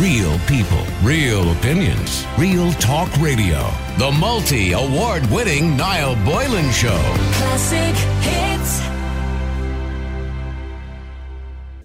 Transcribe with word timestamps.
Real 0.00 0.38
people, 0.40 0.84
real 1.02 1.50
opinions, 1.52 2.26
real 2.36 2.70
talk 2.72 3.10
radio. 3.16 3.70
The 3.96 4.12
multi 4.20 4.72
award 4.72 5.24
winning 5.30 5.74
Niall 5.74 6.16
Boylan 6.22 6.70
Show. 6.70 7.00
Classic 7.32 7.94
hits. 8.20 8.96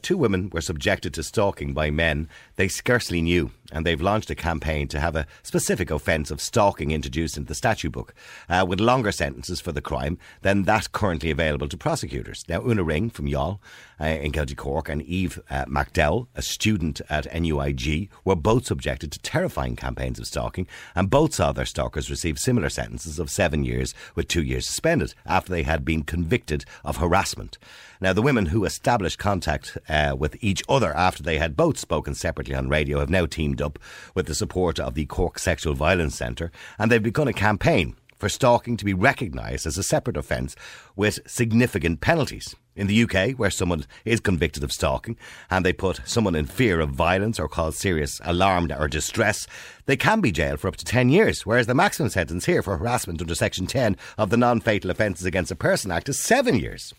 two 0.01 0.17
women 0.17 0.49
were 0.51 0.59
subjected 0.59 1.13
to 1.13 1.23
stalking 1.23 1.73
by 1.73 1.89
men 1.89 2.27
they 2.57 2.67
scarcely 2.67 3.21
knew, 3.21 3.49
and 3.71 3.85
they've 3.85 4.01
launched 4.01 4.29
a 4.29 4.35
campaign 4.35 4.87
to 4.89 4.99
have 4.99 5.15
a 5.15 5.27
specific 5.43 5.89
offence 5.91 6.31
of 6.31 6.41
stalking 6.41 6.91
introduced 6.91 7.37
into 7.37 7.47
the 7.47 7.55
statute 7.55 7.91
book, 7.91 8.13
uh, 8.49 8.65
with 8.67 8.79
longer 8.79 9.11
sentences 9.11 9.61
for 9.61 9.71
the 9.71 9.81
crime 9.81 10.17
than 10.41 10.63
that 10.63 10.91
currently 10.91 11.31
available 11.31 11.67
to 11.67 11.77
prosecutors. 11.77 12.43
Now, 12.47 12.61
Una 12.65 12.83
Ring 12.83 13.09
from 13.09 13.27
Youghal 13.27 13.59
uh, 13.99 14.05
in 14.05 14.31
County 14.31 14.55
Cork 14.55 14.89
and 14.89 15.01
Eve 15.03 15.39
uh, 15.49 15.65
McDowell, 15.65 16.27
a 16.35 16.41
student 16.41 17.01
at 17.09 17.31
NUIG, 17.33 18.09
were 18.25 18.35
both 18.35 18.65
subjected 18.65 19.11
to 19.11 19.19
terrifying 19.19 19.75
campaigns 19.75 20.19
of 20.19 20.27
stalking, 20.27 20.67
and 20.95 21.09
both 21.09 21.33
saw 21.33 21.51
their 21.51 21.65
stalkers 21.65 22.09
receive 22.09 22.39
similar 22.39 22.69
sentences 22.69 23.19
of 23.19 23.29
seven 23.29 23.63
years 23.63 23.93
with 24.15 24.27
two 24.27 24.43
years 24.43 24.65
suspended 24.65 25.13
after 25.25 25.51
they 25.51 25.63
had 25.63 25.85
been 25.85 26.03
convicted 26.03 26.65
of 26.83 26.97
harassment. 26.97 27.57
Now, 27.99 28.13
the 28.13 28.21
women 28.23 28.47
who 28.47 28.65
established 28.65 29.19
contact 29.19 29.77
uh, 29.87 30.15
with 30.17 30.35
each 30.41 30.63
other 30.67 30.91
after 30.95 31.21
they 31.21 31.37
had 31.37 31.55
both 31.55 31.77
spoken 31.77 32.15
separately 32.15 32.55
on 32.55 32.67
radio 32.67 32.99
have 32.99 33.11
now 33.11 33.27
teamed 33.27 33.60
up 33.61 33.79
with 34.15 34.27
the 34.27 34.35
support 34.35 34.79
of 34.79 34.95
the 34.95 35.05
Cork 35.05 35.39
Sexual 35.39 35.75
Violence 35.75 36.15
Centre 36.15 36.51
and 36.79 36.91
they've 36.91 37.01
begun 37.01 37.27
a 37.27 37.33
campaign 37.33 37.95
for 38.21 38.29
stalking 38.29 38.77
to 38.77 38.85
be 38.85 38.93
recognised 38.93 39.65
as 39.65 39.79
a 39.79 39.83
separate 39.83 40.15
offence 40.15 40.55
with 40.95 41.19
significant 41.25 42.01
penalties. 42.01 42.55
In 42.75 42.85
the 42.85 43.03
UK, 43.03 43.31
where 43.31 43.49
someone 43.49 43.85
is 44.05 44.19
convicted 44.19 44.63
of 44.63 44.71
stalking 44.71 45.17
and 45.49 45.65
they 45.65 45.73
put 45.73 46.01
someone 46.05 46.35
in 46.35 46.45
fear 46.45 46.79
of 46.79 46.91
violence 46.91 47.39
or 47.39 47.49
cause 47.49 47.77
serious 47.77 48.21
alarm 48.23 48.71
or 48.77 48.87
distress, 48.87 49.47
they 49.87 49.97
can 49.97 50.21
be 50.21 50.31
jailed 50.31 50.59
for 50.59 50.67
up 50.67 50.75
to 50.77 50.85
10 50.85 51.09
years, 51.09 51.47
whereas 51.47 51.65
the 51.65 51.73
maximum 51.73 52.09
sentence 52.09 52.45
here 52.45 52.61
for 52.61 52.77
harassment 52.77 53.21
under 53.21 53.35
Section 53.35 53.65
10 53.65 53.97
of 54.19 54.29
the 54.29 54.37
Non 54.37 54.61
Fatal 54.61 54.91
Offences 54.91 55.25
Against 55.25 55.51
a 55.51 55.55
Person 55.55 55.91
Act 55.91 56.07
is 56.07 56.19
seven 56.19 56.55
years. 56.55 56.93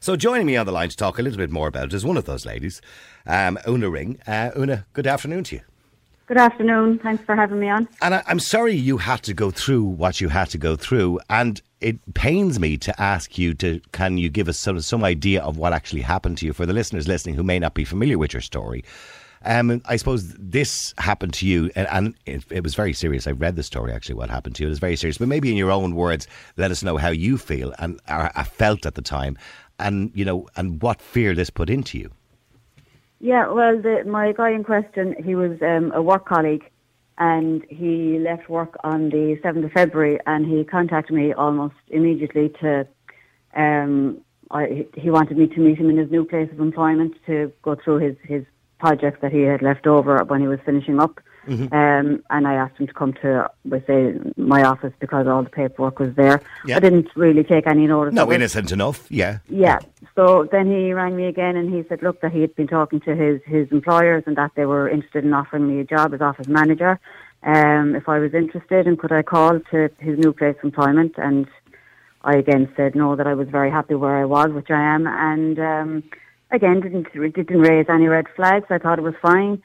So 0.00 0.16
joining 0.16 0.46
me 0.46 0.56
on 0.56 0.66
the 0.66 0.72
line 0.72 0.88
to 0.88 0.96
talk 0.96 1.18
a 1.18 1.22
little 1.22 1.38
bit 1.38 1.50
more 1.50 1.68
about 1.68 1.86
it 1.86 1.94
is 1.94 2.04
one 2.04 2.16
of 2.16 2.24
those 2.24 2.46
ladies, 2.46 2.80
um, 3.26 3.58
Una 3.66 3.90
Ring. 3.90 4.18
Uh, 4.26 4.50
Una, 4.56 4.86
good 4.92 5.06
afternoon 5.06 5.44
to 5.44 5.56
you. 5.56 5.62
Good 6.30 6.38
afternoon. 6.38 7.00
Thanks 7.00 7.24
for 7.24 7.34
having 7.34 7.58
me 7.58 7.68
on. 7.68 7.88
And 8.00 8.14
I, 8.14 8.22
am 8.28 8.38
sorry 8.38 8.72
you 8.72 8.98
had 8.98 9.24
to 9.24 9.34
go 9.34 9.50
through 9.50 9.82
what 9.82 10.20
you 10.20 10.28
had 10.28 10.48
to 10.50 10.58
go 10.58 10.76
through, 10.76 11.18
and 11.28 11.60
it 11.80 12.14
pains 12.14 12.60
me 12.60 12.76
to 12.78 13.02
ask 13.02 13.36
you 13.36 13.52
to. 13.54 13.80
Can 13.90 14.16
you 14.16 14.28
give 14.28 14.48
us 14.48 14.56
some 14.56 14.80
some 14.80 15.02
idea 15.02 15.42
of 15.42 15.56
what 15.56 15.72
actually 15.72 16.02
happened 16.02 16.38
to 16.38 16.46
you 16.46 16.52
for 16.52 16.66
the 16.66 16.72
listeners 16.72 17.08
listening 17.08 17.34
who 17.34 17.42
may 17.42 17.58
not 17.58 17.74
be 17.74 17.84
familiar 17.84 18.16
with 18.16 18.32
your 18.32 18.42
story? 18.42 18.84
Um, 19.42 19.80
I 19.86 19.96
suppose 19.96 20.34
this 20.34 20.92
happened 20.98 21.32
to 21.34 21.46
you, 21.46 21.70
and, 21.74 21.88
and 21.90 22.14
it, 22.26 22.44
it, 22.50 22.62
was 22.62 22.74
very 22.74 22.92
serious. 22.92 23.26
I 23.26 23.30
read 23.30 23.56
the 23.56 23.62
story 23.62 23.90
actually. 23.90 24.16
What 24.16 24.28
happened 24.28 24.54
to 24.56 24.62
you? 24.62 24.68
It 24.68 24.70
was 24.70 24.78
very 24.78 24.96
serious. 24.96 25.16
But 25.16 25.28
maybe 25.28 25.50
in 25.50 25.56
your 25.56 25.70
own 25.70 25.94
words, 25.94 26.26
let 26.58 26.70
us 26.70 26.82
know 26.82 26.98
how 26.98 27.08
you 27.08 27.38
feel 27.38 27.72
and 27.78 27.98
or, 28.08 28.30
felt 28.44 28.84
at 28.84 28.96
the 28.96 29.02
time, 29.02 29.38
and 29.78 30.12
you 30.14 30.26
know, 30.26 30.46
and 30.56 30.82
what 30.82 31.00
fear 31.00 31.34
this 31.34 31.48
put 31.48 31.70
into 31.70 31.98
you. 31.98 32.10
Yeah, 33.20 33.50
well, 33.50 33.80
the, 33.80 34.04
my 34.06 34.32
guy 34.32 34.50
in 34.50 34.64
question, 34.64 35.14
he 35.22 35.34
was 35.34 35.60
um, 35.62 35.90
a 35.94 36.02
work 36.02 36.26
colleague, 36.26 36.64
and 37.16 37.64
he 37.68 38.18
left 38.18 38.48
work 38.50 38.76
on 38.84 39.08
the 39.08 39.38
seventh 39.42 39.64
of 39.64 39.72
February, 39.72 40.18
and 40.26 40.44
he 40.46 40.64
contacted 40.64 41.16
me 41.16 41.32
almost 41.32 41.76
immediately 41.88 42.50
to. 42.60 42.86
Um, 43.54 44.20
I, 44.50 44.86
he 44.96 45.10
wanted 45.10 45.38
me 45.38 45.46
to 45.46 45.60
meet 45.60 45.78
him 45.78 45.88
in 45.90 45.96
his 45.96 46.10
new 46.10 46.24
place 46.24 46.50
of 46.52 46.60
employment 46.60 47.14
to 47.26 47.52
go 47.62 47.76
through 47.76 47.98
his 47.98 48.16
his 48.24 48.44
projects 48.80 49.18
that 49.22 49.32
he 49.32 49.42
had 49.42 49.62
left 49.62 49.86
over 49.86 50.24
when 50.24 50.40
he 50.40 50.48
was 50.48 50.58
finishing 50.64 50.98
up. 50.98 51.20
Mm-hmm. 51.46 51.72
Um, 51.74 52.22
and 52.30 52.46
I 52.46 52.54
asked 52.54 52.78
him 52.78 52.86
to 52.86 52.92
come 52.92 53.12
to, 53.22 53.50
we 53.64 53.80
say, 53.86 54.14
my 54.36 54.62
office 54.62 54.92
because 55.00 55.26
all 55.26 55.42
the 55.42 55.50
paperwork 55.50 55.98
was 55.98 56.14
there. 56.14 56.42
Yep. 56.66 56.76
I 56.76 56.80
didn't 56.80 57.08
really 57.16 57.44
take 57.44 57.66
any 57.66 57.86
notice. 57.86 58.14
No, 58.14 58.30
innocent 58.30 58.72
enough, 58.72 59.10
yeah. 59.10 59.38
Yeah. 59.48 59.78
So 60.14 60.48
then 60.52 60.66
he 60.70 60.92
rang 60.92 61.16
me 61.16 61.26
again 61.26 61.56
and 61.56 61.72
he 61.72 61.82
said, 61.88 62.02
look, 62.02 62.20
that 62.20 62.32
he 62.32 62.42
had 62.42 62.54
been 62.56 62.68
talking 62.68 63.00
to 63.00 63.16
his, 63.16 63.40
his 63.46 63.68
employers 63.70 64.24
and 64.26 64.36
that 64.36 64.52
they 64.54 64.66
were 64.66 64.88
interested 64.88 65.24
in 65.24 65.32
offering 65.32 65.66
me 65.66 65.80
a 65.80 65.84
job 65.84 66.12
as 66.12 66.20
office 66.20 66.48
manager. 66.48 67.00
Um, 67.42 67.96
if 67.96 68.06
I 68.06 68.18
was 68.18 68.34
interested 68.34 68.86
and 68.86 68.98
could 68.98 69.12
I 69.12 69.22
call 69.22 69.60
to 69.70 69.90
his 69.98 70.18
new 70.18 70.32
place 70.34 70.56
of 70.58 70.64
employment 70.64 71.14
and 71.16 71.48
I 72.22 72.36
again 72.36 72.70
said 72.76 72.94
no, 72.94 73.16
that 73.16 73.26
I 73.26 73.34
was 73.34 73.48
very 73.48 73.70
happy 73.70 73.94
where 73.94 74.18
I 74.18 74.26
was, 74.26 74.50
which 74.52 74.70
I 74.70 74.94
am, 74.94 75.06
and 75.06 75.58
um, 75.58 76.02
again 76.52 76.80
didn't 76.80 77.12
didn't 77.12 77.60
raise 77.60 77.86
any 77.88 78.06
red 78.06 78.26
flags. 78.34 78.66
I 78.70 78.78
thought 78.78 78.98
it 78.98 79.02
was 79.02 79.14
fine. 79.20 79.62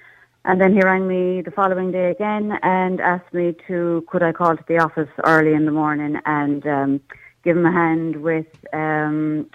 And 0.48 0.62
then 0.62 0.74
he 0.74 0.82
rang 0.82 1.08
me 1.08 1.42
the 1.42 1.50
following 1.50 1.92
day 1.92 2.12
again 2.12 2.60
and 2.62 3.02
asked 3.02 3.34
me 3.34 3.56
to 3.68 4.06
could 4.08 4.22
I 4.22 4.32
call 4.32 4.56
to 4.56 4.64
the 4.68 4.78
office 4.78 5.10
early 5.26 5.54
in 5.54 5.66
the 5.66 5.72
morning 5.72 6.20
and 6.26 6.66
um, 6.68 7.02
give 7.44 7.58
him 7.58 7.66
a 7.66 7.72
hand 7.72 8.22
with 8.22 8.46
um, 8.72 9.50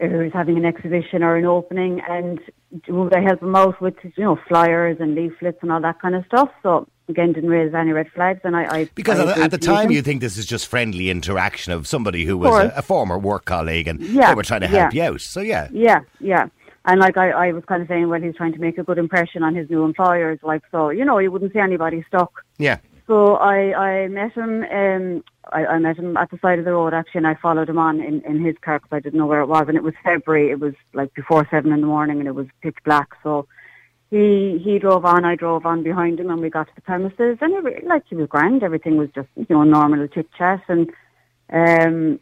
he 0.00 0.06
was 0.08 0.32
having 0.32 0.56
an 0.56 0.64
exhibition 0.64 1.22
or 1.22 1.36
an 1.36 1.44
opening 1.44 2.00
and 2.08 2.40
would 2.88 3.14
I 3.14 3.20
help 3.20 3.42
him 3.42 3.56
out 3.56 3.80
with 3.80 3.94
you 4.02 4.24
know 4.24 4.38
flyers 4.48 4.98
and 5.00 5.14
leaflets 5.14 5.58
and 5.62 5.72
all 5.72 5.80
that 5.80 6.00
kind 6.00 6.14
of 6.14 6.24
stuff. 6.26 6.50
So 6.62 6.86
again, 7.08 7.32
didn't 7.32 7.50
raise 7.50 7.72
any 7.74 7.92
red 7.92 8.10
flags, 8.14 8.40
and 8.44 8.56
I, 8.56 8.80
I 8.80 8.90
because 8.94 9.18
I 9.18 9.32
at, 9.32 9.38
at 9.38 9.50
the 9.50 9.58
time 9.58 9.90
you 9.90 10.02
think 10.02 10.20
this 10.20 10.36
is 10.36 10.46
just 10.46 10.66
friendly 10.66 11.10
interaction 11.10 11.72
of 11.72 11.86
somebody 11.86 12.24
who 12.24 12.36
was 12.36 12.64
a, 12.64 12.72
a, 12.76 12.82
former 12.82 13.18
work 13.18 13.44
colleague 13.46 13.88
and 13.88 14.00
yeah, 14.00 14.28
they 14.28 14.34
were 14.34 14.42
trying 14.42 14.60
to 14.62 14.68
help 14.68 14.92
yeah. 14.92 15.04
you 15.04 15.14
out. 15.14 15.20
So 15.20 15.40
yeah, 15.40 15.68
yeah, 15.72 16.00
yeah. 16.20 16.48
And 16.84 17.00
like 17.00 17.16
I, 17.16 17.30
I 17.30 17.52
was 17.52 17.64
kind 17.66 17.82
of 17.82 17.88
saying, 17.88 18.08
well, 18.08 18.20
he's 18.20 18.36
trying 18.36 18.52
to 18.52 18.58
make 18.58 18.78
a 18.78 18.82
good 18.82 18.98
impression 18.98 19.42
on 19.42 19.54
his 19.54 19.68
new 19.68 19.84
employers, 19.84 20.38
like 20.42 20.62
so. 20.70 20.90
You 20.90 21.04
know, 21.04 21.18
you 21.18 21.30
wouldn't 21.30 21.52
see 21.52 21.58
anybody 21.58 22.04
stuck. 22.08 22.32
Yeah. 22.58 22.78
So 23.06 23.36
I, 23.36 23.74
I 23.74 24.08
met 24.08 24.32
him. 24.32 24.64
Um, 24.64 25.24
I, 25.52 25.66
I 25.66 25.78
met 25.78 25.96
him 25.96 26.16
at 26.16 26.30
the 26.30 26.38
side 26.38 26.58
of 26.58 26.64
the 26.64 26.72
road 26.72 26.94
actually, 26.94 27.20
and 27.20 27.26
I 27.26 27.34
followed 27.34 27.68
him 27.68 27.78
on 27.78 28.00
in, 28.00 28.22
in 28.22 28.44
his 28.44 28.56
car 28.60 28.78
because 28.78 28.96
I 28.96 29.00
didn't 29.00 29.18
know 29.18 29.26
where 29.26 29.40
it 29.40 29.46
was, 29.46 29.66
and 29.68 29.76
it 29.76 29.82
was 29.82 29.94
February. 30.04 30.50
It 30.50 30.60
was 30.60 30.74
like 30.94 31.12
before 31.14 31.46
seven 31.50 31.72
in 31.72 31.80
the 31.80 31.86
morning, 31.86 32.18
and 32.18 32.28
it 32.28 32.34
was 32.34 32.46
pitch 32.62 32.76
black. 32.84 33.08
So 33.22 33.46
he 34.10 34.60
he 34.64 34.78
drove 34.78 35.04
on, 35.04 35.24
I 35.24 35.34
drove 35.34 35.66
on 35.66 35.82
behind 35.82 36.20
him, 36.20 36.30
and 36.30 36.40
we 36.40 36.50
got 36.50 36.68
to 36.68 36.74
the 36.74 36.80
premises, 36.80 37.38
and 37.40 37.66
it, 37.66 37.86
like 37.86 38.04
he 38.08 38.16
was 38.16 38.28
grand. 38.28 38.62
Everything 38.62 38.96
was 38.96 39.10
just 39.14 39.28
you 39.36 39.46
know 39.50 39.64
normal 39.64 40.06
chit 40.08 40.28
chat, 40.36 40.62
and 40.68 40.90
um, 41.50 42.20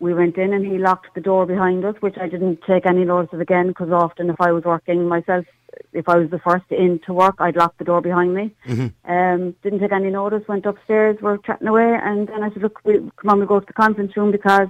we 0.00 0.14
went 0.14 0.36
in, 0.36 0.52
and 0.52 0.64
he 0.64 0.78
locked 0.78 1.14
the 1.14 1.20
door 1.20 1.46
behind 1.46 1.84
us, 1.84 1.96
which 2.00 2.16
I 2.20 2.28
didn't 2.28 2.60
take 2.66 2.86
any 2.86 3.04
notice 3.04 3.32
of 3.32 3.40
again, 3.40 3.68
because 3.68 3.90
often 3.90 4.30
if 4.30 4.40
I 4.40 4.52
was 4.52 4.64
working 4.64 5.08
myself, 5.08 5.44
if 5.92 6.08
I 6.08 6.16
was 6.16 6.30
the 6.30 6.38
first 6.38 6.64
in 6.70 7.00
to 7.06 7.12
work, 7.12 7.36
I'd 7.38 7.56
lock 7.56 7.76
the 7.78 7.84
door 7.84 8.00
behind 8.00 8.34
me. 8.34 8.54
Mm-hmm. 8.66 9.10
Um, 9.10 9.54
didn't 9.62 9.80
take 9.80 9.92
any 9.92 10.10
notice. 10.10 10.46
Went 10.48 10.66
upstairs, 10.66 11.18
we're 11.20 11.38
chatting 11.38 11.66
away, 11.66 11.98
and 12.02 12.28
then 12.28 12.42
I 12.42 12.50
said, 12.50 12.62
"Look, 12.62 12.80
we, 12.84 12.94
come 12.94 13.30
on, 13.30 13.40
we 13.40 13.46
go 13.46 13.60
to 13.60 13.66
the 13.66 13.72
conference 13.72 14.16
room 14.16 14.30
because 14.30 14.68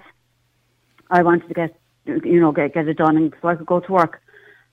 I 1.11 1.23
wanted 1.23 1.49
to 1.49 1.55
get 1.55 1.79
you 2.07 2.41
know 2.41 2.53
get 2.53 2.75
get 2.75 2.89
it 2.89 2.97
done, 2.97 3.17
and 3.17 3.35
so 3.43 3.49
I 3.49 3.57
could 3.57 3.67
go 3.67 3.81
to 3.81 3.93
work." 3.93 4.23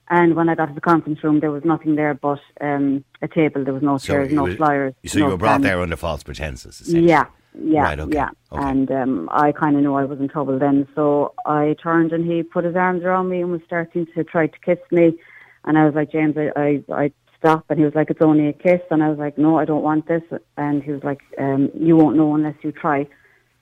And 0.08 0.36
when 0.36 0.50
I 0.50 0.56
got 0.56 0.68
to 0.68 0.74
the 0.74 0.82
conference 0.82 1.24
room, 1.24 1.40
there 1.40 1.50
was 1.52 1.66
nothing 1.66 1.96
there 1.96 2.14
but 2.14 2.40
um, 2.62 3.04
a 3.24 3.28
table. 3.28 3.64
There 3.64 3.74
was 3.74 3.82
no 3.82 3.98
so 3.98 4.08
chairs, 4.08 4.32
no 4.32 4.44
was, 4.44 4.56
flyers. 4.56 4.94
So 5.08 5.20
no 5.20 5.26
you 5.26 5.32
were 5.32 5.38
brought 5.38 5.62
there 5.62 5.82
under 5.82 5.96
false 5.96 6.22
pretenses, 6.22 6.94
Yeah, 6.94 7.26
yeah, 7.62 7.84
right, 7.84 8.00
okay. 8.00 8.16
yeah. 8.16 8.30
Okay. 8.52 8.64
And 8.64 8.92
um, 8.92 9.30
I 9.32 9.52
kind 9.52 9.76
of 9.76 9.82
knew 9.82 9.94
I 9.94 10.06
was 10.06 10.20
in 10.20 10.28
trouble 10.28 10.60
then. 10.60 10.88
So 10.96 11.34
I 11.46 11.76
turned 11.82 12.12
and 12.12 12.26
he 12.26 12.44
put 12.44 12.66
his 12.66 12.76
arms 12.76 13.04
around 13.04 13.30
me 13.30 13.42
and 13.42 13.52
was 13.52 13.62
starting 13.66 14.08
to 14.16 14.24
try 14.24 14.48
to 14.48 14.60
kiss 14.60 14.80
me. 14.92 15.18
And 15.66 15.78
I 15.78 15.86
was 15.86 15.96
like, 15.96 16.12
James, 16.12 16.36
I, 16.38 16.52
I, 16.56 16.84
I 16.94 17.12
stop. 17.38 17.66
And 17.70 17.80
he 17.80 17.86
was 17.86 17.96
like, 17.96 18.10
it's 18.10 18.22
only 18.22 18.48
a 18.48 18.54
kiss. 18.54 18.82
And 18.92 19.04
I 19.04 19.10
was 19.10 19.18
like, 19.18 19.38
no, 19.38 19.58
I 19.58 19.66
don't 19.66 19.84
want 19.84 20.08
this. 20.08 20.24
And 20.58 20.84
he 20.84 20.92
was 20.92 21.04
like, 21.04 21.22
um, 21.38 21.72
you 21.74 21.96
won't 21.96 22.18
know 22.18 22.36
unless 22.36 22.56
you 22.62 22.72
try. 22.72 23.08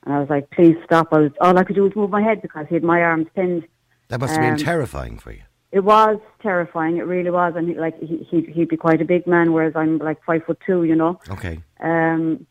And 0.05 0.13
I 0.13 0.19
was 0.19 0.29
like, 0.29 0.49
please 0.51 0.75
stop. 0.83 1.09
I 1.11 1.19
was, 1.19 1.31
all 1.39 1.57
I 1.57 1.63
could 1.63 1.75
do 1.75 1.83
was 1.83 1.95
move 1.95 2.09
my 2.09 2.21
head 2.21 2.41
because 2.41 2.65
he 2.67 2.75
had 2.75 2.83
my 2.83 3.01
arms 3.01 3.27
pinned. 3.35 3.67
That 4.09 4.19
must 4.19 4.33
have 4.33 4.41
been 4.41 4.51
um, 4.51 4.57
terrifying 4.57 5.17
for 5.17 5.31
you. 5.31 5.43
It 5.71 5.83
was 5.83 6.19
terrifying. 6.41 6.97
It 6.97 7.07
really 7.07 7.31
was, 7.31 7.53
and 7.55 7.67
he, 7.67 7.73
like 7.73 7.97
he, 7.99 8.17
he'd, 8.29 8.47
he'd 8.49 8.69
be 8.69 8.77
quite 8.77 9.01
a 9.01 9.05
big 9.05 9.25
man, 9.25 9.53
whereas 9.53 9.73
I'm 9.75 9.97
like 9.97 10.23
five 10.23 10.43
foot 10.45 10.59
two, 10.63 10.83
you 10.83 10.95
know. 10.95 11.19
Okay. 11.31 11.59
Um, 11.79 12.45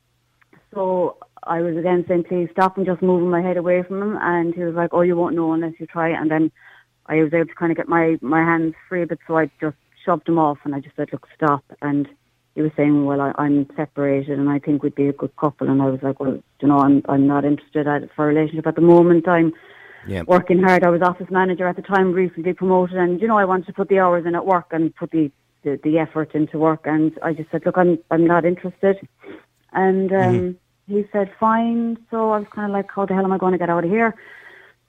so 0.74 1.18
I 1.44 1.60
was 1.60 1.76
again 1.76 2.04
saying, 2.06 2.24
please 2.24 2.48
stop, 2.52 2.76
and 2.76 2.86
just 2.86 3.02
moving 3.02 3.30
my 3.30 3.42
head 3.42 3.56
away 3.56 3.82
from 3.82 4.02
him, 4.02 4.18
and 4.20 4.54
he 4.54 4.62
was 4.62 4.74
like, 4.74 4.90
oh, 4.92 5.02
you 5.02 5.16
won't 5.16 5.34
know 5.34 5.52
unless 5.52 5.74
you 5.78 5.86
try. 5.86 6.08
And 6.08 6.30
then 6.30 6.50
I 7.06 7.16
was 7.16 7.32
able 7.34 7.46
to 7.46 7.54
kind 7.54 7.72
of 7.72 7.76
get 7.76 7.88
my 7.88 8.18
my 8.20 8.40
hands 8.40 8.74
free 8.88 9.02
a 9.02 9.06
bit, 9.06 9.18
so 9.26 9.36
I 9.36 9.50
just 9.60 9.76
shoved 10.04 10.28
him 10.28 10.38
off, 10.38 10.58
and 10.64 10.74
I 10.74 10.80
just 10.80 10.96
said, 10.96 11.08
look, 11.12 11.26
stop. 11.36 11.64
And 11.80 12.08
he 12.54 12.62
was 12.62 12.70
saying, 12.76 13.04
well, 13.04 13.20
I, 13.20 13.32
I'm 13.38 13.66
separated, 13.76 14.38
and 14.38 14.48
I 14.48 14.58
think 14.58 14.82
we'd 14.82 14.94
be 14.94 15.08
a 15.08 15.12
good 15.12 15.34
couple. 15.36 15.68
And 15.68 15.82
I 15.82 15.86
was 15.86 16.00
like, 16.02 16.20
well, 16.20 16.38
you 16.60 16.68
know, 16.68 16.78
I'm 16.78 17.02
I'm 17.08 17.26
not 17.26 17.44
interested 17.44 17.86
for 18.14 18.24
a 18.24 18.34
relationship 18.34 18.66
at 18.66 18.76
the 18.76 18.80
moment. 18.80 19.26
I'm 19.26 19.52
yeah. 20.06 20.22
working 20.26 20.62
hard. 20.62 20.84
I 20.84 20.90
was 20.90 21.02
office 21.02 21.30
manager 21.30 21.66
at 21.66 21.76
the 21.76 21.82
time, 21.82 22.12
recently 22.12 22.52
promoted, 22.52 22.96
and 22.96 23.20
you 23.20 23.28
know 23.28 23.38
I 23.38 23.44
wanted 23.44 23.66
to 23.66 23.72
put 23.72 23.88
the 23.88 23.98
hours 23.98 24.26
in 24.26 24.34
at 24.34 24.46
work 24.46 24.66
and 24.70 24.94
put 24.94 25.10
the 25.10 25.30
the, 25.64 25.78
the 25.82 25.98
effort 25.98 26.34
into 26.34 26.58
work. 26.58 26.82
And 26.84 27.18
I 27.22 27.32
just 27.32 27.50
said, 27.50 27.62
look, 27.64 27.78
I'm 27.78 27.98
I'm 28.10 28.26
not 28.26 28.44
interested. 28.44 28.96
And 29.72 30.12
um, 30.12 30.18
mm-hmm. 30.18 30.50
He 30.92 31.06
said, 31.10 31.32
fine. 31.40 31.96
So 32.10 32.30
I 32.32 32.38
was 32.38 32.48
kind 32.50 32.70
of 32.70 32.72
like, 32.72 32.90
how 32.90 33.06
the 33.06 33.14
hell 33.14 33.24
am 33.24 33.32
I 33.32 33.38
going 33.38 33.52
to 33.52 33.58
get 33.58 33.70
out 33.70 33.84
of 33.84 33.90
here? 33.90 34.14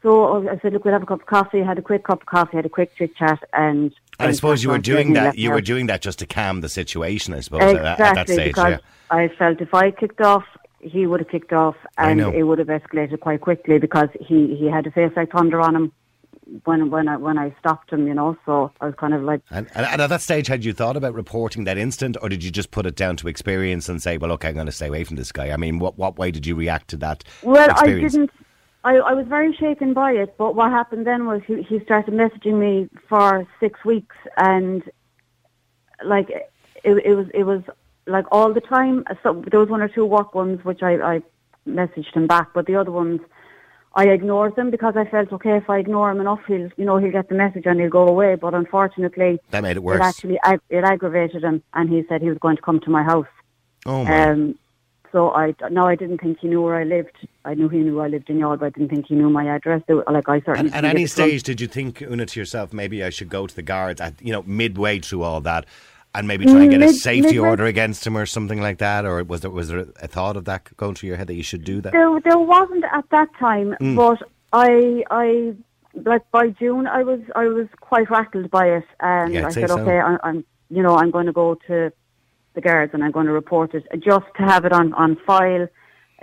So 0.01 0.47
I 0.49 0.59
said, 0.59 0.73
look, 0.73 0.83
we'll 0.83 0.93
have 0.93 1.03
a 1.03 1.05
cup 1.05 1.21
of 1.21 1.27
coffee. 1.27 1.61
I 1.61 1.65
had 1.65 1.77
a 1.77 1.81
quick 1.81 2.03
cup 2.03 2.21
of 2.21 2.25
coffee, 2.27 2.57
had 2.57 2.65
a 2.65 2.69
quick 2.69 2.93
chit 2.97 3.15
chat, 3.15 3.41
and 3.53 3.93
And 4.19 4.29
I 4.29 4.31
suppose 4.33 4.61
you 4.61 4.69
were 4.69 4.77
doing 4.77 5.13
that. 5.13 5.37
You 5.37 5.51
were 5.51 5.61
doing 5.61 5.87
that 5.87 6.01
just 6.01 6.19
to 6.19 6.25
calm 6.25 6.59
the 6.59 6.67
situation. 6.67 7.33
I 7.33 7.39
suppose 7.39 7.61
exactly, 7.61 7.87
at, 7.87 7.99
at 7.99 8.15
that 8.15 8.27
stage. 8.27 8.47
Because 8.49 8.71
yeah. 8.71 9.17
I 9.17 9.29
felt 9.29 9.61
if 9.61 9.73
I 9.73 9.91
kicked 9.91 10.19
off, 10.19 10.43
he 10.81 11.07
would 11.07 11.21
have 11.21 11.29
kicked 11.29 11.53
off, 11.53 11.77
and 11.97 12.19
it 12.19 12.43
would 12.43 12.59
have 12.59 12.67
escalated 12.67 13.21
quite 13.21 13.39
quickly 13.39 13.79
because 13.79 14.09
he 14.19 14.57
he 14.57 14.67
had 14.67 14.85
a 14.85 14.91
face 14.91 15.13
like 15.15 15.31
thunder 15.31 15.61
on 15.61 15.73
him 15.75 15.91
when 16.65 16.89
when 16.89 17.07
I 17.07 17.17
when 17.17 17.37
I 17.37 17.55
stopped 17.59 17.91
him, 17.91 18.07
you 18.07 18.13
know. 18.13 18.37
So 18.45 18.71
I 18.81 18.85
was 18.87 18.95
kind 18.95 19.13
of 19.13 19.23
like. 19.23 19.41
And, 19.49 19.67
and, 19.75 20.01
at 20.01 20.07
that 20.07 20.21
stage, 20.21 20.47
had 20.47 20.63
you 20.65 20.73
thought 20.73 20.97
about 20.97 21.13
reporting 21.13 21.63
that 21.65 21.77
instant, 21.77 22.17
or 22.21 22.29
did 22.29 22.43
you 22.43 22.51
just 22.51 22.71
put 22.71 22.85
it 22.85 22.95
down 22.95 23.17
to 23.17 23.27
experience 23.27 23.89
and 23.89 24.01
say, 24.01 24.17
"Well, 24.17 24.31
okay, 24.33 24.49
I'm 24.49 24.55
going 24.55 24.65
to 24.65 24.71
stay 24.71 24.87
away 24.87 25.03
from 25.03 25.15
this 25.15 25.31
guy"? 25.31 25.51
I 25.51 25.57
mean, 25.57 25.79
what 25.79 25.97
what 25.97 26.17
way 26.17 26.31
did 26.31 26.45
you 26.45 26.55
react 26.55 26.89
to 26.89 26.97
that? 26.97 27.23
Well, 27.41 27.69
experience? 27.69 28.13
I 28.13 28.17
didn't. 28.17 28.31
I, 28.85 28.95
I 28.97 29.13
was 29.13 29.27
very 29.27 29.55
shaken 29.55 29.93
by 29.93 30.11
it, 30.11 30.35
but 30.37 30.55
what 30.55 30.69
happened 30.71 31.07
then 31.07 31.25
was 31.25 31.41
he, 31.47 31.61
he 31.63 31.79
started 31.85 32.13
messaging 32.13 32.59
me 32.59 32.89
for 33.07 33.47
six 33.59 33.83
weeks, 33.85 34.15
and 34.35 34.83
like 36.03 36.29
it, 36.29 36.51
it 36.83 37.15
was 37.15 37.27
it 37.33 37.43
was 37.43 37.61
like 38.07 38.25
all 38.31 38.53
the 38.53 38.61
time. 38.61 39.05
So 39.23 39.43
there 39.49 39.59
was 39.59 39.69
one 39.69 39.81
or 39.81 39.87
two 39.87 40.05
work 40.05 40.35
ones 40.35 40.63
which 40.65 40.83
I, 40.83 40.95
I 40.95 41.21
messaged 41.67 42.13
him 42.13 42.27
back, 42.27 42.49
but 42.53 42.65
the 42.65 42.75
other 42.75 42.91
ones 42.91 43.21
I 43.95 44.07
ignored 44.07 44.55
them 44.55 44.71
because 44.71 44.95
I 44.97 45.05
felt 45.05 45.31
okay 45.33 45.57
if 45.57 45.69
I 45.69 45.77
ignore 45.77 46.09
him 46.09 46.19
enough, 46.19 46.39
he'll 46.47 46.69
you 46.77 46.85
know 46.85 46.97
he'll 46.97 47.11
get 47.11 47.29
the 47.29 47.35
message 47.35 47.65
and 47.65 47.79
he'll 47.79 47.89
go 47.89 48.07
away. 48.07 48.35
But 48.35 48.53
unfortunately, 48.53 49.39
that 49.51 49.61
made 49.61 49.77
it 49.77 49.83
worse. 49.83 49.99
It 49.99 50.03
actually 50.03 50.39
ag- 50.43 50.61
it 50.69 50.83
aggravated 50.83 51.43
him, 51.43 51.61
and 51.73 51.89
he 51.89 52.03
said 52.09 52.21
he 52.21 52.29
was 52.29 52.39
going 52.39 52.55
to 52.55 52.61
come 52.61 52.79
to 52.81 52.89
my 52.89 53.03
house. 53.03 53.27
Oh 53.85 54.03
my. 54.03 54.29
Um, 54.29 54.55
so 55.13 55.31
I 55.31 55.53
no, 55.69 55.85
I 55.85 55.95
didn't 55.95 56.17
think 56.21 56.39
he 56.39 56.47
knew 56.47 56.61
where 56.61 56.75
I 56.75 56.83
lived. 56.83 57.15
I 57.45 57.53
knew 57.53 57.69
he 57.69 57.77
knew 57.77 57.99
I 57.99 58.07
lived 58.07 58.31
in 58.31 58.39
Youghal, 58.39 58.59
but 58.59 58.65
I 58.65 58.69
didn't 58.71 58.89
think 58.89 59.05
he 59.07 59.15
knew 59.15 59.29
my 59.29 59.45
address. 59.45 59.83
Like 59.87 60.27
I 60.27 60.41
certainly. 60.41 60.71
And 60.73 60.85
at 60.85 60.85
any 60.85 61.05
stage, 61.05 61.43
did 61.43 61.61
you 61.61 61.67
think, 61.67 62.01
Una, 62.01 62.25
to 62.25 62.39
yourself, 62.39 62.73
maybe 62.73 63.03
I 63.03 63.11
should 63.11 63.29
go 63.29 63.45
to 63.45 63.55
the 63.55 63.61
guards? 63.61 64.01
At 64.01 64.19
you 64.21 64.31
know, 64.31 64.43
midway 64.47 64.97
through 64.99 65.21
all 65.21 65.39
that, 65.41 65.67
and 66.15 66.27
maybe 66.27 66.45
try 66.45 66.61
and 66.61 66.71
get 66.71 66.81
a 66.81 66.93
safety 66.93 67.39
order 67.39 67.65
against 67.65 68.05
him 68.05 68.17
or 68.17 68.25
something 68.25 68.61
like 68.61 68.77
that, 68.77 69.05
or 69.05 69.23
was 69.23 69.41
there 69.41 69.51
was 69.51 69.69
there 69.69 69.85
a 70.01 70.07
thought 70.07 70.37
of 70.37 70.45
that 70.45 70.75
going 70.77 70.95
through 70.95 71.07
your 71.07 71.17
head 71.17 71.27
that 71.27 71.35
you 71.35 71.43
should 71.43 71.63
do 71.63 71.81
that? 71.81 71.91
There, 71.91 72.19
there 72.21 72.37
wasn't 72.37 72.85
at 72.91 73.05
that 73.11 73.29
time, 73.39 73.75
mm. 73.81 73.95
but 73.95 74.21
I, 74.51 75.03
I 75.09 75.55
like 75.95 76.29
by 76.31 76.49
June, 76.49 76.87
I 76.87 77.03
was 77.03 77.21
I 77.35 77.47
was 77.47 77.67
quite 77.79 78.09
rattled 78.09 78.51
by 78.51 78.67
it, 78.67 78.85
and 78.99 79.33
yeah, 79.33 79.47
I 79.47 79.49
said, 79.49 79.69
so. 79.69 79.79
okay, 79.79 79.99
I, 79.99 80.17
I'm, 80.23 80.45
you 80.69 80.83
know, 80.83 80.95
I'm 80.97 81.11
going 81.11 81.25
to 81.25 81.33
go 81.33 81.55
to 81.67 81.91
the 82.53 82.61
guards 82.61 82.93
and 82.93 83.03
I'm 83.03 83.11
going 83.11 83.25
to 83.25 83.31
report 83.31 83.73
it 83.73 83.83
just 83.99 84.25
to 84.37 84.43
have 84.43 84.65
it 84.65 84.73
on 84.73 84.93
on 84.93 85.17
file 85.25 85.67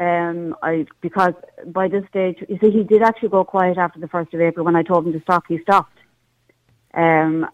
um, 0.00 0.56
I 0.62 0.86
because 1.02 1.34
by 1.66 1.86
this 1.88 2.04
stage, 2.08 2.38
you 2.48 2.58
see, 2.60 2.70
he 2.70 2.82
did 2.82 3.02
actually 3.02 3.28
go 3.28 3.44
quiet 3.44 3.76
after 3.76 4.00
the 4.00 4.08
first 4.08 4.32
of 4.32 4.40
April. 4.40 4.64
When 4.64 4.74
I 4.74 4.82
told 4.82 5.06
him 5.06 5.12
to 5.12 5.20
stop, 5.20 5.44
he 5.46 5.60
stopped. 5.60 5.98
Um, 6.94 7.46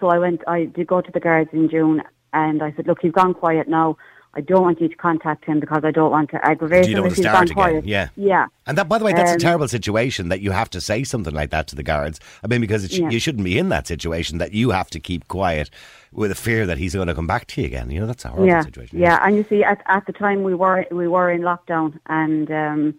so 0.00 0.08
I 0.08 0.18
went. 0.18 0.42
I 0.46 0.64
did 0.64 0.86
go 0.86 1.00
to 1.00 1.10
the 1.10 1.20
guards 1.20 1.50
in 1.52 1.68
June, 1.68 2.02
and 2.32 2.62
I 2.62 2.72
said, 2.72 2.86
"Look, 2.86 2.98
he's 3.02 3.12
gone 3.12 3.34
quiet 3.34 3.68
now. 3.68 3.96
I 4.34 4.40
don't 4.40 4.62
want 4.62 4.80
you 4.80 4.88
to 4.88 4.94
contact 4.94 5.44
him 5.46 5.58
because 5.58 5.82
I 5.84 5.90
don't 5.90 6.10
want 6.10 6.30
to 6.30 6.44
aggravate 6.44 6.86
you 6.88 6.98
him 6.98 7.06
if 7.06 7.16
he's 7.16 7.24
gone 7.24 7.44
again. 7.44 7.54
quiet." 7.54 7.84
Yeah, 7.84 8.08
yeah. 8.16 8.46
And 8.66 8.76
that, 8.78 8.88
by 8.88 8.98
the 8.98 9.04
way, 9.04 9.12
that's 9.12 9.30
um, 9.30 9.36
a 9.36 9.40
terrible 9.40 9.68
situation 9.68 10.28
that 10.28 10.40
you 10.40 10.50
have 10.50 10.70
to 10.70 10.80
say 10.80 11.04
something 11.04 11.34
like 11.34 11.50
that 11.50 11.66
to 11.68 11.76
the 11.76 11.82
guards. 11.82 12.20
I 12.42 12.46
mean, 12.46 12.60
because 12.60 12.96
yeah. 12.96 13.08
you 13.10 13.18
shouldn't 13.18 13.44
be 13.44 13.58
in 13.58 13.68
that 13.70 13.86
situation 13.86 14.38
that 14.38 14.52
you 14.52 14.70
have 14.70 14.90
to 14.90 15.00
keep 15.00 15.28
quiet 15.28 15.70
with 16.12 16.30
a 16.30 16.36
fear 16.36 16.66
that 16.66 16.78
he's 16.78 16.94
going 16.94 17.08
to 17.08 17.14
come 17.14 17.26
back 17.26 17.46
to 17.48 17.60
you 17.60 17.66
again. 17.66 17.90
You 17.90 18.00
know, 18.00 18.06
that's 18.06 18.24
a 18.24 18.28
horrible 18.28 18.48
yeah, 18.48 18.62
situation. 18.62 18.98
Yeah, 18.98 19.18
and 19.22 19.36
you 19.36 19.44
see, 19.48 19.64
at 19.64 19.82
at 19.86 20.06
the 20.06 20.12
time 20.12 20.42
we 20.42 20.54
were 20.54 20.86
we 20.90 21.08
were 21.08 21.30
in 21.30 21.42
lockdown, 21.42 21.98
and 22.06 22.50
um, 22.50 22.94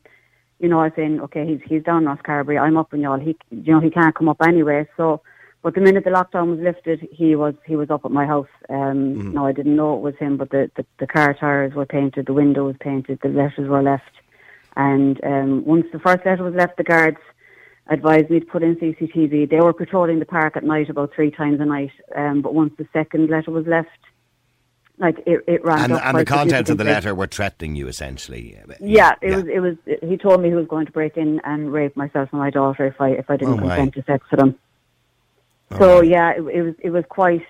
you 0.60 0.68
know, 0.68 0.80
I 0.80 0.86
was 0.86 0.94
saying, 0.96 1.22
okay, 1.22 1.48
he's 1.48 1.62
he's 1.66 1.84
down 1.84 2.06
Rosscarbery, 2.06 2.62
I'm 2.62 2.78
up 2.78 2.94
in 2.94 3.02
Youghal. 3.02 3.24
He, 3.24 3.38
you 3.50 3.74
know, 3.74 3.80
he 3.80 3.90
can't 3.90 4.14
come 4.14 4.30
up 4.30 4.42
anyway. 4.42 4.88
So, 4.98 5.22
but 5.62 5.76
the 5.76 5.82
minute 5.82 6.06
the 6.06 6.10
lockdown 6.10 6.52
was 6.52 6.60
lifted, 6.60 7.08
he 7.12 7.36
was 7.36 7.54
he 7.66 7.76
was 7.76 7.90
up 7.90 8.06
at 8.06 8.12
my 8.12 8.26
house. 8.26 8.48
Um, 8.70 8.78
mm-hmm. 8.78 9.34
No, 9.34 9.46
I 9.46 9.52
didn't 9.52 9.76
know 9.76 9.96
it 9.96 10.02
was 10.02 10.16
him, 10.18 10.38
but 10.38 10.52
the, 10.52 10.72
the 10.76 10.86
the 11.00 11.08
car 11.08 11.34
tires 11.34 11.74
were 11.74 11.86
painted, 11.86 12.28
the 12.28 12.34
window 12.34 12.66
was 12.66 12.76
painted, 12.80 13.20
the 13.22 13.30
letters 13.30 13.68
were 13.68 13.84
left, 13.84 14.12
and 14.76 15.20
um, 15.24 15.66
once 15.66 15.86
the 15.92 16.00
first 16.00 16.26
letter 16.26 16.44
was 16.44 16.54
left, 16.54 16.78
the 16.78 16.84
guards 16.84 17.18
advised 17.88 18.30
me 18.30 18.40
to 18.40 18.46
put 18.46 18.64
in 18.64 18.76
CCTV. 18.76 19.50
They 19.50 19.60
were 19.60 19.74
patrolling 19.74 20.20
the 20.20 20.26
park 20.26 20.56
at 20.56 20.64
night 20.64 20.90
about 20.90 21.14
three 21.14 21.32
times 21.32 21.60
a 21.60 21.66
night, 21.66 21.92
um, 22.16 22.42
but 22.42 22.54
once 22.54 22.74
the 22.78 22.88
second 22.94 23.30
letter 23.30 23.52
was 23.52 23.66
left, 23.68 23.90
like 25.00 25.18
it, 25.26 25.44
it 25.48 25.64
ran. 25.66 25.92
And, 25.92 25.94
and 25.94 26.18
the 26.18 26.26
contents 26.26 26.70
of 26.70 26.78
the 26.78 26.84
letter 26.84 27.16
were 27.16 27.28
threatening 27.28 27.76
you, 27.76 27.88
essentially. 27.88 28.58
Yeah, 28.80 29.16
it 29.22 29.30
yeah. 29.30 29.36
was. 29.36 29.46
It 29.48 29.60
was. 29.60 29.76
He 30.10 30.18
told 30.18 30.42
me 30.42 30.50
he 30.50 30.56
was 30.56 30.68
going 30.68 30.86
to 30.86 30.92
break 30.92 31.18
in 31.18 31.42
and 31.44 31.72
rape 31.72 31.96
myself 31.98 32.30
and 32.32 32.40
my 32.40 32.50
daughter 32.50 32.86
if 32.86 33.00
I 33.02 33.10
if 33.12 33.30
I 33.30 33.38
didn't 33.38 33.56
oh 33.56 33.58
consent 33.60 33.94
to 33.96 34.04
sex 34.04 34.26
with 34.30 34.40
him. 34.40 34.60
So 35.78 36.02
my. 36.02 36.08
yeah, 36.08 36.32
it, 36.32 36.42
it 36.42 36.62
was. 36.62 36.76
It 36.80 36.90
was 36.92 37.04
quite 37.10 37.46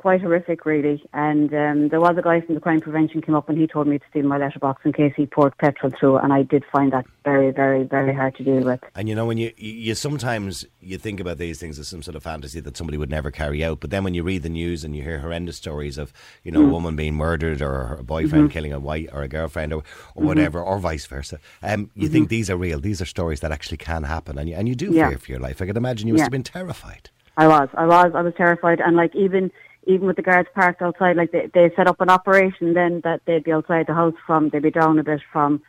quite 0.00 0.22
horrific, 0.22 0.64
really. 0.64 1.04
And 1.12 1.52
um, 1.52 1.88
there 1.90 2.00
was 2.00 2.16
a 2.16 2.22
guy 2.22 2.40
from 2.40 2.54
the 2.54 2.60
crime 2.60 2.80
prevention 2.80 3.20
came 3.20 3.34
up 3.34 3.50
and 3.50 3.58
he 3.58 3.66
told 3.66 3.86
me 3.86 3.98
to 3.98 4.04
steel 4.08 4.24
my 4.24 4.38
letterbox 4.38 4.80
in 4.86 4.94
case 4.94 5.12
he 5.14 5.26
poured 5.26 5.56
petrol 5.58 5.92
through, 6.00 6.16
and 6.16 6.32
I 6.32 6.42
did 6.42 6.64
find 6.72 6.90
that 6.94 7.04
very, 7.22 7.50
very, 7.50 7.82
very 7.82 8.14
hard 8.14 8.34
to 8.36 8.44
deal 8.44 8.64
with. 8.64 8.80
And 8.94 9.10
you 9.10 9.14
know, 9.14 9.26
when 9.26 9.36
you 9.36 9.52
you 9.58 9.94
sometimes 9.94 10.64
you 10.80 10.96
think 10.96 11.20
about 11.20 11.36
these 11.36 11.60
things 11.60 11.78
as 11.78 11.88
some 11.88 12.02
sort 12.02 12.16
of 12.16 12.22
fantasy 12.22 12.60
that 12.60 12.78
somebody 12.78 12.96
would 12.96 13.10
never 13.10 13.30
carry 13.30 13.62
out, 13.62 13.80
but 13.80 13.90
then 13.90 14.02
when 14.02 14.14
you 14.14 14.22
read 14.22 14.42
the 14.42 14.48
news 14.48 14.84
and 14.84 14.96
you 14.96 15.02
hear 15.02 15.18
horrendous 15.18 15.58
stories 15.58 15.98
of 15.98 16.14
you 16.44 16.50
know 16.50 16.60
mm. 16.60 16.68
a 16.68 16.72
woman 16.72 16.96
being 16.96 17.14
murdered 17.14 17.60
or 17.60 17.96
a 17.96 18.02
boyfriend 18.02 18.44
mm-hmm. 18.44 18.52
killing 18.52 18.72
a 18.72 18.80
wife 18.80 19.10
or 19.12 19.22
a 19.22 19.28
girlfriend 19.28 19.74
or, 19.74 19.76
or 19.76 19.82
mm-hmm. 19.82 20.26
whatever, 20.26 20.62
or 20.62 20.78
vice 20.78 21.04
versa, 21.04 21.38
um, 21.62 21.90
you 21.94 22.04
mm-hmm. 22.04 22.12
think 22.12 22.28
these 22.30 22.48
are 22.48 22.56
real. 22.56 22.80
These 22.80 23.02
are 23.02 23.06
stories 23.06 23.40
that 23.40 23.52
actually 23.52 23.76
can 23.76 24.04
happen, 24.04 24.38
and 24.38 24.48
you, 24.48 24.54
and 24.54 24.66
you 24.66 24.74
do 24.74 24.92
yeah. 24.92 25.10
fear 25.10 25.18
for 25.18 25.30
your 25.32 25.40
life. 25.40 25.60
I 25.60 25.66
can 25.66 25.76
imagine 25.76 26.08
you 26.08 26.14
must 26.14 26.20
yeah. 26.20 26.24
have 26.24 26.32
been 26.32 26.42
terrified. 26.42 27.10
I 27.40 27.48
was, 27.48 27.68
I 27.72 27.86
was, 27.86 28.12
I 28.14 28.20
was 28.20 28.34
terrified, 28.36 28.80
and 28.80 28.96
like 28.96 29.16
even 29.16 29.50
even 29.84 30.06
with 30.06 30.16
the 30.16 30.22
guards 30.22 30.50
parked 30.54 30.82
outside, 30.82 31.16
like 31.16 31.32
they, 31.32 31.48
they 31.54 31.72
set 31.74 31.86
up 31.86 32.02
an 32.02 32.10
operation 32.10 32.74
then 32.74 33.00
that 33.02 33.22
they'd 33.24 33.44
be 33.44 33.52
outside 33.52 33.86
the 33.86 33.94
house 33.94 34.14
from, 34.26 34.50
they'd 34.50 34.62
be 34.62 34.70
down 34.70 34.98
a 34.98 35.02
bit 35.02 35.22
from 35.32 35.62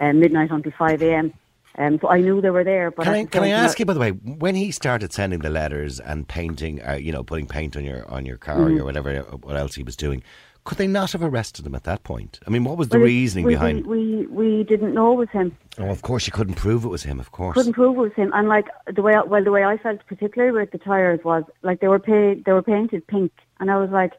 uh, 0.00 0.12
midnight 0.12 0.50
until 0.50 0.72
5 0.76 1.00
a.m. 1.00 1.32
Um, 1.78 2.00
so 2.00 2.08
I 2.08 2.18
knew 2.18 2.40
they 2.40 2.50
were 2.50 2.64
there. 2.64 2.90
But 2.90 3.04
can 3.04 3.14
I, 3.14 3.24
can 3.24 3.44
I 3.44 3.50
ask 3.50 3.78
you, 3.78 3.86
by 3.86 3.94
the 3.94 4.00
way, 4.00 4.10
when 4.10 4.56
he 4.56 4.72
started 4.72 5.12
sending 5.12 5.38
the 5.38 5.48
letters 5.48 6.00
and 6.00 6.26
painting, 6.26 6.82
uh, 6.82 6.94
you 6.94 7.12
know, 7.12 7.22
putting 7.22 7.46
paint 7.46 7.76
on 7.76 7.84
your 7.84 8.06
on 8.10 8.26
your 8.26 8.36
car 8.36 8.56
mm-hmm. 8.56 8.80
or 8.80 8.84
whatever, 8.84 9.20
what 9.20 9.56
else 9.56 9.76
he 9.76 9.84
was 9.84 9.96
doing, 9.96 10.24
could 10.64 10.78
they 10.78 10.86
not 10.86 11.12
have 11.12 11.22
arrested 11.22 11.66
him 11.66 11.74
at 11.74 11.84
that 11.84 12.04
point? 12.04 12.38
I 12.46 12.50
mean, 12.50 12.64
what 12.64 12.76
was 12.78 12.88
the 12.88 12.98
well, 12.98 13.06
reasoning 13.06 13.44
we, 13.44 13.54
behind? 13.54 13.86
We, 13.86 14.26
we 14.26 14.26
we 14.26 14.64
didn't 14.64 14.94
know 14.94 15.12
it 15.12 15.16
was 15.16 15.30
him. 15.30 15.56
Oh, 15.78 15.90
of 15.90 16.02
course, 16.02 16.26
you 16.26 16.32
couldn't 16.32 16.54
prove 16.54 16.84
it 16.84 16.88
was 16.88 17.02
him. 17.02 17.18
Of 17.18 17.32
course, 17.32 17.54
couldn't 17.54 17.72
prove 17.72 17.96
it 17.96 18.00
was 18.00 18.12
him. 18.14 18.30
And 18.34 18.48
like 18.48 18.66
the 18.86 19.02
way, 19.02 19.14
well, 19.26 19.42
the 19.42 19.50
way 19.50 19.64
I 19.64 19.76
felt 19.78 20.00
particularly 20.06 20.52
with 20.58 20.70
the 20.70 20.78
tires 20.78 21.20
was 21.24 21.44
like 21.62 21.80
they 21.80 21.88
were 21.88 21.98
paid, 21.98 22.44
they 22.44 22.52
were 22.52 22.62
painted 22.62 23.06
pink, 23.06 23.32
and 23.58 23.70
I 23.70 23.76
was 23.76 23.90
like, 23.90 24.12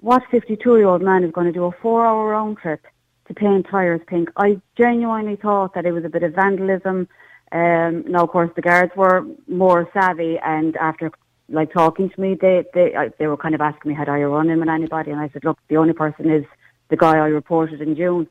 what 0.00 0.22
fifty-two-year-old 0.30 1.02
man 1.02 1.24
is 1.24 1.32
going 1.32 1.46
to 1.46 1.52
do 1.52 1.64
a 1.64 1.72
four-hour 1.72 2.30
round 2.30 2.58
trip 2.58 2.86
to 3.28 3.34
paint 3.34 3.66
tires 3.70 4.00
pink? 4.06 4.30
I 4.36 4.60
genuinely 4.76 5.36
thought 5.36 5.74
that 5.74 5.84
it 5.84 5.92
was 5.92 6.04
a 6.04 6.08
bit 6.08 6.22
of 6.22 6.34
vandalism. 6.34 7.08
Um, 7.52 8.04
now, 8.06 8.22
of 8.22 8.30
course, 8.30 8.50
the 8.54 8.62
guards 8.62 8.92
were 8.96 9.26
more 9.48 9.90
savvy, 9.92 10.38
and 10.38 10.76
after 10.76 11.10
like 11.50 11.72
talking 11.72 12.08
to 12.10 12.20
me, 12.20 12.36
they 12.40 12.64
they 12.74 12.94
they 13.18 13.26
were 13.26 13.36
kind 13.36 13.54
of 13.54 13.60
asking 13.60 13.90
me 13.90 13.94
had 13.96 14.08
I 14.08 14.22
run 14.22 14.48
him 14.48 14.60
with 14.60 14.68
anybody, 14.68 15.10
and 15.10 15.20
I 15.20 15.28
said, 15.28 15.44
look, 15.44 15.58
the 15.68 15.76
only 15.76 15.92
person 15.92 16.30
is 16.30 16.44
the 16.88 16.96
guy 16.96 17.16
I 17.16 17.28
reported 17.28 17.80
in 17.80 17.96
June, 17.96 18.28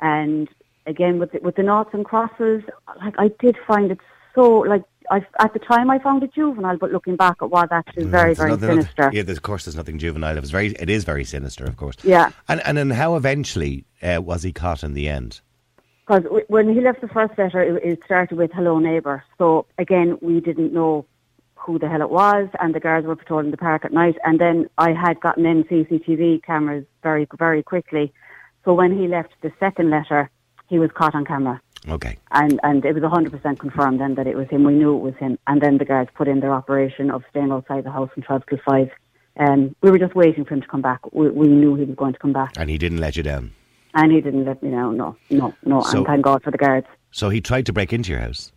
and 0.00 0.48
again 0.86 1.18
with 1.18 1.32
the, 1.32 1.40
with 1.40 1.56
the 1.56 1.62
knots 1.62 1.90
and 1.92 2.04
crosses, 2.04 2.62
like 2.98 3.14
I 3.18 3.28
did 3.40 3.56
find 3.66 3.90
it 3.90 3.98
so 4.34 4.60
like 4.60 4.82
I, 5.10 5.26
at 5.40 5.52
the 5.52 5.58
time 5.58 5.90
I 5.90 5.98
found 5.98 6.22
it 6.22 6.32
juvenile, 6.32 6.78
but 6.78 6.92
looking 6.92 7.16
back, 7.16 7.36
it 7.42 7.46
was 7.46 7.68
actually 7.70 8.04
very, 8.04 8.34
very 8.34 8.58
sinister. 8.58 9.10
yeah, 9.12 9.22
of 9.22 9.42
course, 9.42 9.64
there's 9.64 9.76
nothing 9.76 9.98
juvenile. 9.98 10.36
It 10.36 10.40
was 10.40 10.50
very, 10.50 10.68
it 10.68 10.88
is 10.88 11.04
very 11.04 11.24
sinister, 11.24 11.64
of 11.64 11.76
course. 11.76 11.96
Yeah. 12.02 12.30
And 12.48 12.60
and 12.64 12.78
then 12.78 12.90
how 12.90 13.16
eventually 13.16 13.84
uh, 14.02 14.20
was 14.22 14.42
he 14.42 14.52
caught 14.52 14.82
in 14.82 14.94
the 14.94 15.08
end? 15.08 15.40
Because 16.06 16.24
when 16.48 16.72
he 16.72 16.80
left 16.80 17.00
the 17.00 17.08
first 17.08 17.38
letter, 17.38 17.60
it, 17.60 17.84
it 17.84 18.04
started 18.04 18.36
with 18.36 18.52
"Hello, 18.52 18.78
neighbour." 18.78 19.24
So 19.38 19.66
again, 19.78 20.18
we 20.20 20.40
didn't 20.40 20.72
know 20.72 21.06
who 21.64 21.78
the 21.78 21.88
hell 21.88 22.02
it 22.02 22.10
was, 22.10 22.48
and 22.60 22.74
the 22.74 22.80
guards 22.80 23.06
were 23.06 23.16
patrolling 23.16 23.50
the 23.50 23.56
park 23.56 23.84
at 23.84 23.92
night. 23.92 24.16
And 24.24 24.40
then 24.40 24.68
I 24.78 24.92
had 24.92 25.20
gotten 25.20 25.46
in 25.46 25.64
CCTV 25.64 26.42
cameras 26.44 26.84
very, 27.02 27.26
very 27.38 27.62
quickly. 27.62 28.12
So 28.64 28.74
when 28.74 28.96
he 28.96 29.08
left 29.08 29.32
the 29.42 29.52
second 29.58 29.90
letter, 29.90 30.30
he 30.68 30.78
was 30.78 30.90
caught 30.94 31.14
on 31.14 31.24
camera. 31.24 31.60
Okay. 31.88 32.16
And 32.30 32.60
and 32.62 32.84
it 32.84 32.94
was 32.94 33.02
100% 33.02 33.58
confirmed 33.58 34.00
then 34.00 34.14
that 34.14 34.26
it 34.26 34.36
was 34.36 34.48
him. 34.48 34.64
We 34.64 34.74
knew 34.74 34.96
it 34.96 35.00
was 35.00 35.16
him. 35.16 35.38
And 35.46 35.60
then 35.60 35.78
the 35.78 35.84
guards 35.84 36.10
put 36.14 36.28
in 36.28 36.40
their 36.40 36.52
operation 36.52 37.10
of 37.10 37.24
staying 37.30 37.50
outside 37.50 37.84
the 37.84 37.90
house 37.90 38.10
from 38.14 38.22
12 38.22 38.42
till 38.48 38.58
5. 38.64 38.90
Um, 39.38 39.74
we 39.82 39.90
were 39.90 39.98
just 39.98 40.14
waiting 40.14 40.44
for 40.44 40.54
him 40.54 40.60
to 40.60 40.68
come 40.68 40.82
back. 40.82 41.00
We, 41.12 41.30
we 41.30 41.48
knew 41.48 41.74
he 41.74 41.84
was 41.84 41.96
going 41.96 42.12
to 42.12 42.18
come 42.18 42.32
back. 42.32 42.52
And 42.56 42.70
he 42.70 42.78
didn't 42.78 42.98
let 42.98 43.16
you 43.16 43.22
down? 43.22 43.52
And 43.94 44.12
he 44.12 44.20
didn't 44.20 44.44
let 44.44 44.62
me 44.62 44.70
down, 44.70 44.96
no, 44.96 45.16
no, 45.30 45.54
no. 45.64 45.82
So, 45.82 45.98
and 45.98 46.06
thank 46.06 46.22
God 46.22 46.42
for 46.42 46.50
the 46.50 46.58
guards. 46.58 46.86
So 47.10 47.28
he 47.28 47.40
tried 47.40 47.66
to 47.66 47.72
break 47.72 47.92
into 47.92 48.10
your 48.10 48.20
house? 48.20 48.52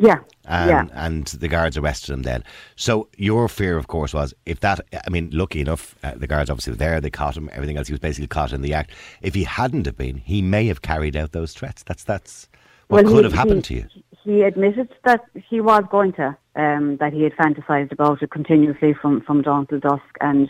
Yeah. 0.00 0.20
And, 0.46 0.70
yeah. 0.70 1.06
and 1.06 1.26
the 1.26 1.46
guards 1.46 1.76
arrested 1.76 2.12
him 2.14 2.22
then. 2.22 2.42
So 2.74 3.08
your 3.18 3.48
fear, 3.48 3.76
of 3.76 3.86
course, 3.86 4.14
was 4.14 4.32
if 4.46 4.60
that, 4.60 4.80
I 5.06 5.10
mean, 5.10 5.28
lucky 5.30 5.60
enough, 5.60 5.94
uh, 6.02 6.14
the 6.16 6.26
guards 6.26 6.48
obviously 6.48 6.72
were 6.72 6.78
there, 6.78 7.00
they 7.02 7.10
caught 7.10 7.36
him, 7.36 7.50
everything 7.52 7.76
else, 7.76 7.86
he 7.88 7.92
was 7.92 8.00
basically 8.00 8.26
caught 8.26 8.52
in 8.52 8.62
the 8.62 8.72
act. 8.72 8.92
If 9.20 9.34
he 9.34 9.44
hadn't 9.44 9.84
have 9.84 9.98
been, 9.98 10.16
he 10.16 10.40
may 10.40 10.66
have 10.68 10.80
carried 10.80 11.16
out 11.16 11.32
those 11.32 11.52
threats. 11.52 11.82
That's, 11.82 12.02
that's 12.02 12.48
what 12.88 13.04
well, 13.04 13.12
could 13.12 13.24
he, 13.26 13.30
have 13.30 13.34
happened 13.34 13.66
he, 13.66 13.82
to 13.82 13.82
you. 13.82 14.02
he 14.24 14.42
admitted 14.42 14.88
that 15.04 15.20
he 15.34 15.60
was 15.60 15.84
going 15.90 16.14
to, 16.14 16.34
um, 16.56 16.96
that 16.96 17.12
he 17.12 17.22
had 17.22 17.34
fantasized 17.36 17.92
about 17.92 18.22
it 18.22 18.30
continuously 18.30 18.94
from, 18.94 19.20
from 19.20 19.42
dawn 19.42 19.66
till 19.66 19.80
dusk, 19.80 20.02
and 20.22 20.48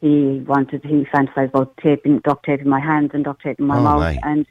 he 0.00 0.40
wanted, 0.48 0.84
he 0.84 1.04
fantasized 1.14 1.50
about 1.50 1.76
taping, 1.76 2.18
duct 2.24 2.44
taping 2.44 2.68
my 2.68 2.80
hands 2.80 3.12
and 3.14 3.22
duct 3.24 3.40
taping 3.40 3.66
my 3.66 3.78
Oh, 3.78 3.82
mouth, 3.82 4.00
my. 4.00 4.18
and 4.24 4.46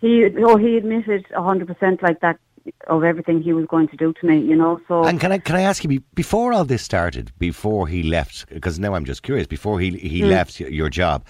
he, 0.00 0.26
oh, 0.44 0.58
he 0.58 0.76
admitted 0.76 1.24
a 1.34 1.42
hundred 1.42 1.68
percent 1.68 2.02
like 2.02 2.20
that 2.20 2.38
of 2.86 3.04
everything 3.04 3.42
he 3.42 3.52
was 3.52 3.66
going 3.66 3.88
to 3.88 3.96
do 3.96 4.12
to 4.20 4.26
me, 4.26 4.40
you 4.40 4.56
know. 4.56 4.80
So 4.88 5.04
And 5.04 5.20
can 5.20 5.32
I 5.32 5.38
can 5.38 5.56
I 5.56 5.62
ask 5.62 5.84
you 5.84 6.00
before 6.14 6.52
all 6.52 6.64
this 6.64 6.82
started, 6.82 7.32
before 7.38 7.86
he 7.88 8.02
left? 8.02 8.48
Because 8.48 8.78
now 8.78 8.94
I'm 8.94 9.04
just 9.04 9.22
curious. 9.22 9.46
Before 9.46 9.80
he 9.80 9.90
he 9.96 10.22
Hmm. 10.22 10.28
left 10.30 10.60
your 10.60 10.88
job, 10.88 11.24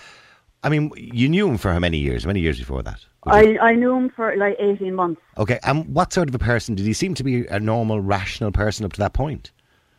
I 0.62 0.68
mean, 0.68 0.90
you 0.96 1.28
knew 1.28 1.48
him 1.48 1.58
for 1.58 1.72
how 1.72 1.78
many 1.78 1.98
years? 1.98 2.26
Many 2.26 2.40
years 2.40 2.58
before 2.58 2.82
that? 2.82 3.04
I, 3.26 3.58
I 3.60 3.74
knew 3.74 3.94
him 3.94 4.10
for 4.10 4.34
like 4.36 4.56
eighteen 4.58 4.94
months. 4.94 5.20
Okay, 5.36 5.58
and 5.62 5.86
what 5.94 6.12
sort 6.12 6.28
of 6.28 6.34
a 6.34 6.38
person 6.38 6.74
did 6.74 6.86
he 6.86 6.92
seem 6.92 7.14
to 7.14 7.24
be? 7.24 7.46
A 7.46 7.60
normal, 7.60 8.00
rational 8.00 8.52
person 8.52 8.84
up 8.86 8.92
to 8.94 9.00
that 9.00 9.12
point? 9.12 9.52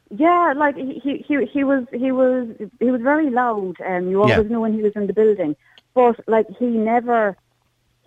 Yeah, 0.10 0.54
like 0.58 0.76
he 0.76 1.00
he 1.28 1.46
he, 1.54 1.64
was 1.64 1.86
he 1.94 2.12
was 2.12 2.48
he 2.80 2.92
was 2.92 3.02
very 3.02 3.30
loud. 3.30 3.76
Um, 3.86 4.10
you 4.10 4.22
always 4.22 4.50
Yeah. 4.50 4.50
knew 4.50 4.60
when 4.60 4.74
he 4.74 4.82
was 4.82 4.94
in 4.96 5.08
the 5.08 5.14
building, 5.14 5.56
but 5.94 6.16
like 6.28 6.48
he 6.58 6.66
never 6.66 7.38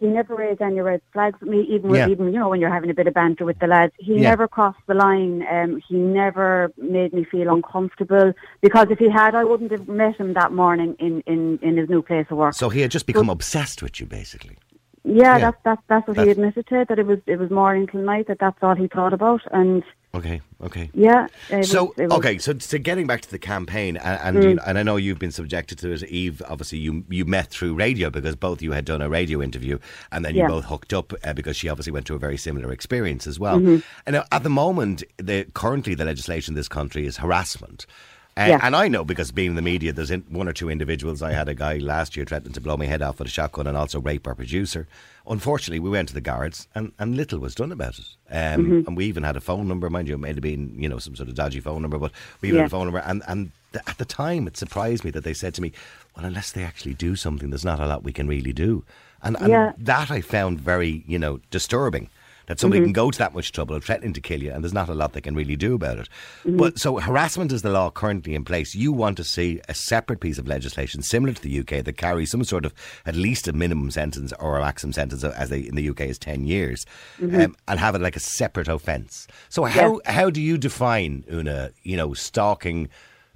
he 0.02 0.08
never 0.08 0.34
raised 0.34 0.60
any 0.60 0.80
red 0.80 1.00
flags 1.12 1.38
with 1.40 1.48
me. 1.48 1.60
Even 1.70 1.90
with, 1.90 2.00
Yeah. 2.00 2.08
even 2.08 2.32
you 2.32 2.38
know 2.40 2.48
when 2.48 2.60
you're 2.60 2.74
having 2.78 2.90
a 2.90 2.94
bit 2.94 3.06
of 3.06 3.14
banter 3.14 3.44
with 3.44 3.58
the 3.60 3.68
lads, 3.68 3.92
he 3.98 4.14
Yeah. 4.14 4.30
never 4.30 4.48
crossed 4.48 4.84
the 4.88 4.94
line. 4.94 5.46
Um, 5.48 5.80
he 5.88 5.94
never 5.96 6.72
made 6.76 7.12
me 7.12 7.22
feel 7.24 7.48
uncomfortable 7.54 8.32
because 8.60 8.88
if 8.90 8.98
he 8.98 9.08
had, 9.08 9.36
I 9.36 9.44
wouldn't 9.44 9.70
have 9.70 9.86
met 9.86 10.16
him 10.16 10.34
that 10.34 10.50
morning 10.52 10.96
in 10.98 11.22
in 11.32 11.60
in 11.62 11.76
his 11.76 11.88
new 11.88 12.02
place 12.02 12.26
of 12.30 12.36
work. 12.38 12.54
So 12.54 12.68
he 12.68 12.80
had 12.80 12.90
just 12.90 13.06
become 13.06 13.30
obsessed 13.30 13.80
with 13.80 14.00
you, 14.00 14.06
basically. 14.06 14.56
Yeah, 15.04 15.14
yeah. 15.14 15.38
that's 15.38 15.56
that's 15.64 15.82
that's 15.88 16.06
what 16.08 16.16
That's- 16.16 16.26
he 16.36 16.40
admitted 16.40 16.66
to. 16.68 16.84
That 16.88 16.98
it 16.98 17.06
was 17.06 17.18
it 17.26 17.38
was 17.38 17.50
morning 17.50 17.86
till 17.86 18.00
night. 18.02 18.26
That 18.28 18.38
that's 18.38 18.58
all 18.62 18.74
he 18.74 18.88
thought 18.88 19.12
about. 19.12 19.42
And 19.52 19.82
Okay, 20.14 20.42
okay. 20.62 20.90
yeah, 20.92 21.26
So 21.62 21.84
was, 21.84 21.96
was, 21.96 22.12
okay, 22.18 22.36
so 22.36 22.58
so 22.58 22.76
getting 22.76 23.06
back 23.06 23.22
to 23.22 23.30
the 23.30 23.38
campaign, 23.38 23.96
and 23.96 24.36
and, 24.36 24.44
you, 24.44 24.58
and 24.66 24.78
I 24.78 24.82
know 24.82 24.96
you've 24.96 25.18
been 25.18 25.30
subjected 25.32 25.78
to 25.78 25.90
it, 25.90 26.02
Eve. 26.02 26.42
Obviously, 26.46 26.80
you 26.80 27.02
you 27.08 27.24
met 27.24 27.46
through 27.46 27.74
radio 27.74 28.10
because 28.10 28.36
both 28.36 28.60
you 28.60 28.72
had 28.72 28.84
done 28.84 29.00
a 29.00 29.08
radio 29.08 29.40
interview, 29.40 29.78
and 30.10 30.22
then 30.22 30.34
you 30.34 30.42
Yeah. 30.42 30.48
both 30.48 30.66
hooked 30.66 30.92
up 30.92 31.14
uh, 31.24 31.32
because 31.32 31.56
she 31.56 31.70
obviously 31.70 31.92
went 31.94 32.06
through 32.06 32.16
a 32.16 32.18
very 32.18 32.36
similar 32.36 32.70
experience 32.72 33.26
as 33.26 33.40
well. 33.40 33.58
Mm-hmm. 33.58 33.78
And 34.06 34.14
now, 34.14 34.24
at 34.30 34.42
the 34.42 34.50
moment, 34.50 35.02
the 35.16 35.46
currently 35.54 35.94
the 35.94 36.04
legislation 36.04 36.52
in 36.52 36.56
this 36.56 36.68
country 36.68 37.06
is 37.06 37.16
harassment. 37.16 37.86
Uh, 38.36 38.46
Yeah. 38.48 38.60
And 38.62 38.74
I 38.74 38.88
know 38.88 39.04
because 39.04 39.30
being 39.30 39.50
in 39.50 39.56
the 39.56 39.62
media, 39.62 39.92
there's 39.92 40.10
in, 40.10 40.22
one 40.28 40.48
or 40.48 40.52
two 40.54 40.70
individuals. 40.70 41.20
I 41.22 41.32
had 41.32 41.48
a 41.48 41.54
guy 41.54 41.76
last 41.78 42.16
year 42.16 42.24
threatening 42.24 42.54
to 42.54 42.60
blow 42.60 42.76
my 42.76 42.86
head 42.86 43.02
off 43.02 43.18
with 43.18 43.28
a 43.28 43.30
shotgun 43.30 43.66
and 43.66 43.76
also 43.76 44.00
rape 44.00 44.26
our 44.26 44.34
producer. 44.34 44.86
Unfortunately, 45.26 45.80
we 45.80 45.90
went 45.90 46.08
to 46.08 46.14
the 46.14 46.20
guards 46.22 46.66
and, 46.74 46.92
and 46.98 47.14
little 47.16 47.38
was 47.38 47.54
done 47.54 47.72
about 47.72 47.98
it. 47.98 48.06
Um, 48.30 48.64
Mm-hmm. 48.64 48.86
And 48.88 48.96
we 48.96 49.04
even 49.06 49.22
had 49.22 49.36
a 49.36 49.40
phone 49.40 49.68
number, 49.68 49.90
mind 49.90 50.08
you, 50.08 50.14
it 50.14 50.18
may 50.18 50.28
have 50.28 50.40
been 50.40 50.74
you 50.82 50.88
know 50.88 50.98
some 50.98 51.14
sort 51.14 51.28
of 51.28 51.34
dodgy 51.34 51.60
phone 51.60 51.82
number, 51.82 51.98
but 51.98 52.12
we 52.40 52.48
even 52.48 52.56
Yeah. 52.56 52.62
had 52.62 52.66
a 52.68 52.70
phone 52.70 52.86
number. 52.86 53.00
And 53.00 53.22
and 53.28 53.50
th- 53.72 53.84
at 53.86 53.98
the 53.98 54.04
time, 54.06 54.46
it 54.46 54.56
surprised 54.56 55.04
me 55.04 55.10
that 55.10 55.24
they 55.24 55.34
said 55.34 55.52
to 55.54 55.62
me, 55.62 55.72
"Well, 56.16 56.24
unless 56.24 56.52
they 56.52 56.64
actually 56.64 56.94
do 56.94 57.14
something, 57.16 57.50
there's 57.50 57.64
not 57.64 57.80
a 57.80 57.86
lot 57.86 58.02
we 58.02 58.12
can 58.12 58.28
really 58.28 58.52
do." 58.54 58.84
And, 59.22 59.36
and 59.38 59.48
Yeah. 59.48 59.72
that 59.78 60.10
I 60.10 60.20
found 60.22 60.58
very 60.60 61.04
you 61.06 61.18
know 61.18 61.40
disturbing. 61.50 62.08
That 62.46 62.60
somebody 62.60 62.80
Mm-hmm. 62.80 62.86
can 62.86 62.92
go 62.92 63.10
to 63.10 63.18
that 63.18 63.34
much 63.34 63.52
trouble, 63.52 63.76
of 63.76 63.84
threatening 63.84 64.12
to 64.14 64.20
kill 64.20 64.42
you, 64.42 64.50
and 64.52 64.64
there's 64.64 64.74
not 64.74 64.88
a 64.88 64.94
lot 64.94 65.12
they 65.12 65.20
can 65.20 65.34
really 65.34 65.56
do 65.56 65.74
about 65.74 65.98
it. 65.98 66.08
Mm-hmm. 66.44 66.56
But 66.56 66.78
so 66.78 66.98
harassment 66.98 67.52
is 67.52 67.62
the 67.62 67.70
law 67.70 67.90
currently 67.90 68.34
in 68.34 68.44
place. 68.44 68.74
You 68.74 68.92
want 68.92 69.16
to 69.18 69.24
see 69.24 69.60
a 69.68 69.74
separate 69.74 70.20
piece 70.20 70.38
of 70.38 70.48
legislation 70.48 71.02
similar 71.02 71.32
to 71.32 71.42
the 71.42 71.60
UK 71.60 71.84
that 71.84 71.96
carries 71.96 72.30
some 72.30 72.44
sort 72.44 72.64
of 72.64 72.74
at 73.06 73.14
least 73.14 73.46
a 73.48 73.52
minimum 73.52 73.90
sentence 73.90 74.32
or 74.40 74.58
a 74.58 74.60
maximum 74.60 74.92
sentence, 74.92 75.22
as 75.24 75.50
they 75.50 75.60
in 75.60 75.76
the 75.76 75.88
UK 75.88 76.02
is 76.02 76.18
ten 76.18 76.44
years, 76.44 76.84
um, 77.22 77.54
and 77.68 77.78
have 77.78 77.94
it 77.94 78.00
like 78.00 78.16
a 78.16 78.20
separate 78.20 78.68
offence. 78.68 79.26
So 79.48 79.64
how 79.64 80.00
how 80.06 80.30
do 80.30 80.40
you 80.40 80.58
define 80.58 81.24
Una, 81.32 81.70
you 81.82 81.96
know, 81.96 82.14
stalking 82.14 82.88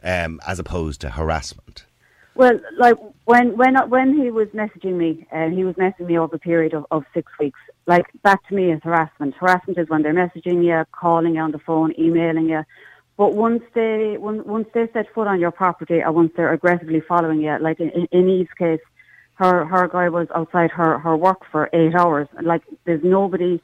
um, 0.02 0.40
as 0.46 0.58
opposed 0.58 1.00
to 1.02 1.10
harassment? 1.10 1.84
Well, 2.34 2.60
like 2.78 2.96
when 3.24 3.56
when 3.56 3.76
when 3.88 4.14
he 4.20 4.30
was 4.30 4.48
messaging 4.48 4.96
me, 4.96 5.26
and 5.30 5.54
he 5.54 5.64
was 5.64 5.74
messaging 5.76 6.06
me 6.06 6.18
over 6.18 6.36
a 6.36 6.38
period 6.38 6.74
of, 6.74 6.84
of 6.90 7.04
six 7.14 7.32
weeks. 7.40 7.58
Like 7.86 8.06
that 8.24 8.40
to 8.48 8.54
me 8.54 8.72
is 8.72 8.80
harassment. 8.82 9.34
Harassment 9.36 9.78
is 9.78 9.88
when 9.88 10.02
they're 10.02 10.12
messaging 10.14 10.64
you, 10.64 10.84
calling 10.92 11.34
you 11.36 11.40
on 11.40 11.52
the 11.52 11.58
phone, 11.60 11.92
emailing 11.98 12.48
you. 12.48 12.64
But 13.16 13.34
once 13.34 13.62
they 13.74 14.16
when, 14.18 14.44
once 14.44 14.68
they 14.74 14.88
set 14.92 15.06
foot 15.14 15.26
on 15.28 15.40
your 15.40 15.52
property, 15.52 16.02
or 16.02 16.12
once 16.12 16.32
they're 16.36 16.52
aggressively 16.52 17.00
following 17.00 17.40
you, 17.40 17.56
like 17.60 17.78
in, 17.80 17.90
in 18.10 18.28
Eve's 18.28 18.50
case, 18.58 18.80
her 19.34 19.64
her 19.64 19.88
guy 19.88 20.08
was 20.08 20.26
outside 20.34 20.70
her 20.72 20.98
her 20.98 21.16
work 21.16 21.42
for 21.50 21.70
eight 21.72 21.94
hours. 21.94 22.28
Like 22.42 22.62
there's 22.84 23.04
nobody 23.04 23.60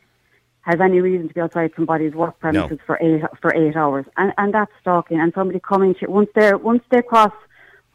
has 0.63 0.81
any 0.81 1.01
reason 1.01 1.27
to 1.29 1.35
be 1.35 1.41
outside 1.41 1.73
somebody's 1.75 2.15
work 2.15 2.39
premises 2.39 2.79
for 2.87 2.97
eight 3.03 3.23
for 3.41 3.53
eight 3.55 3.77
hours, 3.77 4.07
and 4.17 4.33
and 4.39 4.55
that's 4.55 4.71
stalking. 4.81 5.19
And 5.21 5.33
somebody 5.35 5.59
coming 5.61 5.95
to 5.97 6.07
once 6.07 6.31
they 6.37 6.55
once 6.55 6.85
they 6.91 7.03
cross 7.03 7.33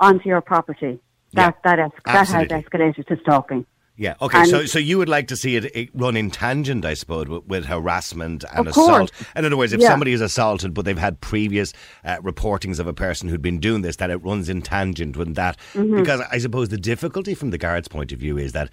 onto 0.01 0.27
your 0.27 0.41
property, 0.41 0.99
that 1.33 1.55
Yeah, 1.63 1.75
that 1.75 1.79
es- 1.79 1.91
that 2.05 2.27
has 2.27 2.47
escalated 2.63 3.07
to 3.07 3.17
stalking. 3.21 3.65
Yeah. 3.99 4.13
Okay. 4.21 4.37
And- 4.39 4.47
so, 4.47 4.65
so 4.65 4.77
you 4.79 4.97
would 4.99 5.09
like 5.09 5.27
to 5.29 5.35
see 5.35 5.55
it, 5.55 5.65
it 5.75 5.89
run 5.95 6.15
in 6.15 6.29
tangent, 6.29 6.85
I 6.85 6.93
suppose, 6.93 7.27
with, 7.27 7.43
with 7.45 7.65
harassment 7.65 8.45
and 8.55 8.67
Of 8.67 8.73
course. 8.75 9.09
assault. 9.09 9.11
In 9.35 9.43
other 9.43 9.57
words, 9.57 9.73
if 9.73 9.81
Yeah. 9.81 9.89
somebody 9.89 10.13
is 10.13 10.21
assaulted, 10.21 10.73
but 10.75 10.85
they've 10.85 10.97
had 10.97 11.19
previous 11.19 11.73
uh, 12.05 12.17
reportings 12.17 12.77
of 12.79 12.85
a 12.87 12.93
person 12.93 13.27
who'd 13.27 13.41
been 13.41 13.59
doing 13.59 13.81
this, 13.81 13.95
that 13.95 14.09
it 14.11 14.17
runs 14.17 14.49
in 14.49 14.61
tangent 14.61 15.17
with 15.17 15.33
that. 15.35 15.57
Mm-hmm. 15.73 15.97
Because 15.97 16.21
I 16.31 16.37
suppose 16.37 16.69
the 16.69 16.77
difficulty 16.77 17.33
from 17.33 17.49
the 17.49 17.57
guard's 17.57 17.87
point 17.87 18.11
of 18.11 18.19
view 18.19 18.37
is 18.37 18.51
that, 18.51 18.71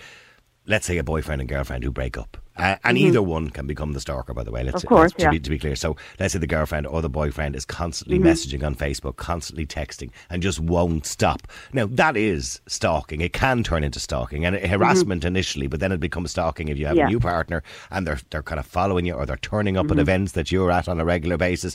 let's 0.67 0.87
say, 0.87 0.99
a 0.99 1.05
boyfriend 1.05 1.41
and 1.43 1.49
girlfriend 1.49 1.85
who 1.85 1.91
break 1.91 2.17
up, 2.17 2.37
uh, 2.57 2.77
and 2.85 2.97
either 2.97 3.21
one 3.23 3.51
can 3.51 3.67
become 3.67 3.93
the 3.93 4.01
stalker. 4.01 4.33
By 4.33 4.45
the 4.45 4.51
way, 4.53 4.63
let's 4.65 4.79
Mm-hmm. 4.79 4.87
Of 4.87 4.89
course, 4.89 5.13
let's- 5.13 5.15
to, 5.15 5.23
yeah. 5.25 5.31
be, 5.31 5.41
to 5.41 5.51
be 5.51 5.59
clear. 5.59 5.77
So 5.77 5.97
let's 6.19 6.33
say 6.33 6.39
the 6.39 6.47
girlfriend 6.47 6.87
or 6.87 7.03
the 7.03 7.09
boyfriend 7.11 7.55
is 7.57 7.65
constantly 7.65 8.19
Mm-hmm. 8.19 8.27
messaging 8.29 8.65
on 8.65 8.75
Facebook, 8.75 9.17
constantly 9.17 9.67
texting, 9.67 10.11
and 10.31 10.43
just 10.43 10.61
won't 10.61 11.05
stop. 11.07 11.47
Now 11.73 11.87
that 11.87 12.17
is 12.17 12.61
stalking. 12.67 13.21
It 13.21 13.33
can 13.33 13.63
turn 13.63 13.85
into 13.85 14.01
stalking 14.01 14.45
and 14.47 14.57
harassment 14.57 15.25
initially, 15.25 15.67
but 15.67 15.81
then 15.81 15.93
it 15.93 16.01
becomes 16.01 16.31
stalking 16.31 16.69
if 16.69 16.79
you 16.79 16.87
have 16.87 16.95
Mm-hmm. 16.95 16.99
Yeah. 17.01 17.07
a 17.07 17.11
new 17.11 17.21
partner 17.21 17.63
and 17.91 18.07
they're 18.07 18.21
they're 18.31 18.43
kind 18.43 18.59
of 18.61 18.67
following 18.67 19.05
you 19.07 19.15
or 19.15 19.27
they're 19.27 19.37
turning 19.37 19.75
Mm-hmm. 19.75 19.87
up 19.91 19.93
at 19.93 19.99
events 19.99 20.33
that 20.33 20.51
you're 20.53 20.71
at 20.71 20.89
on 20.89 21.01
a 21.01 21.05
regular 21.05 21.37
basis 21.37 21.75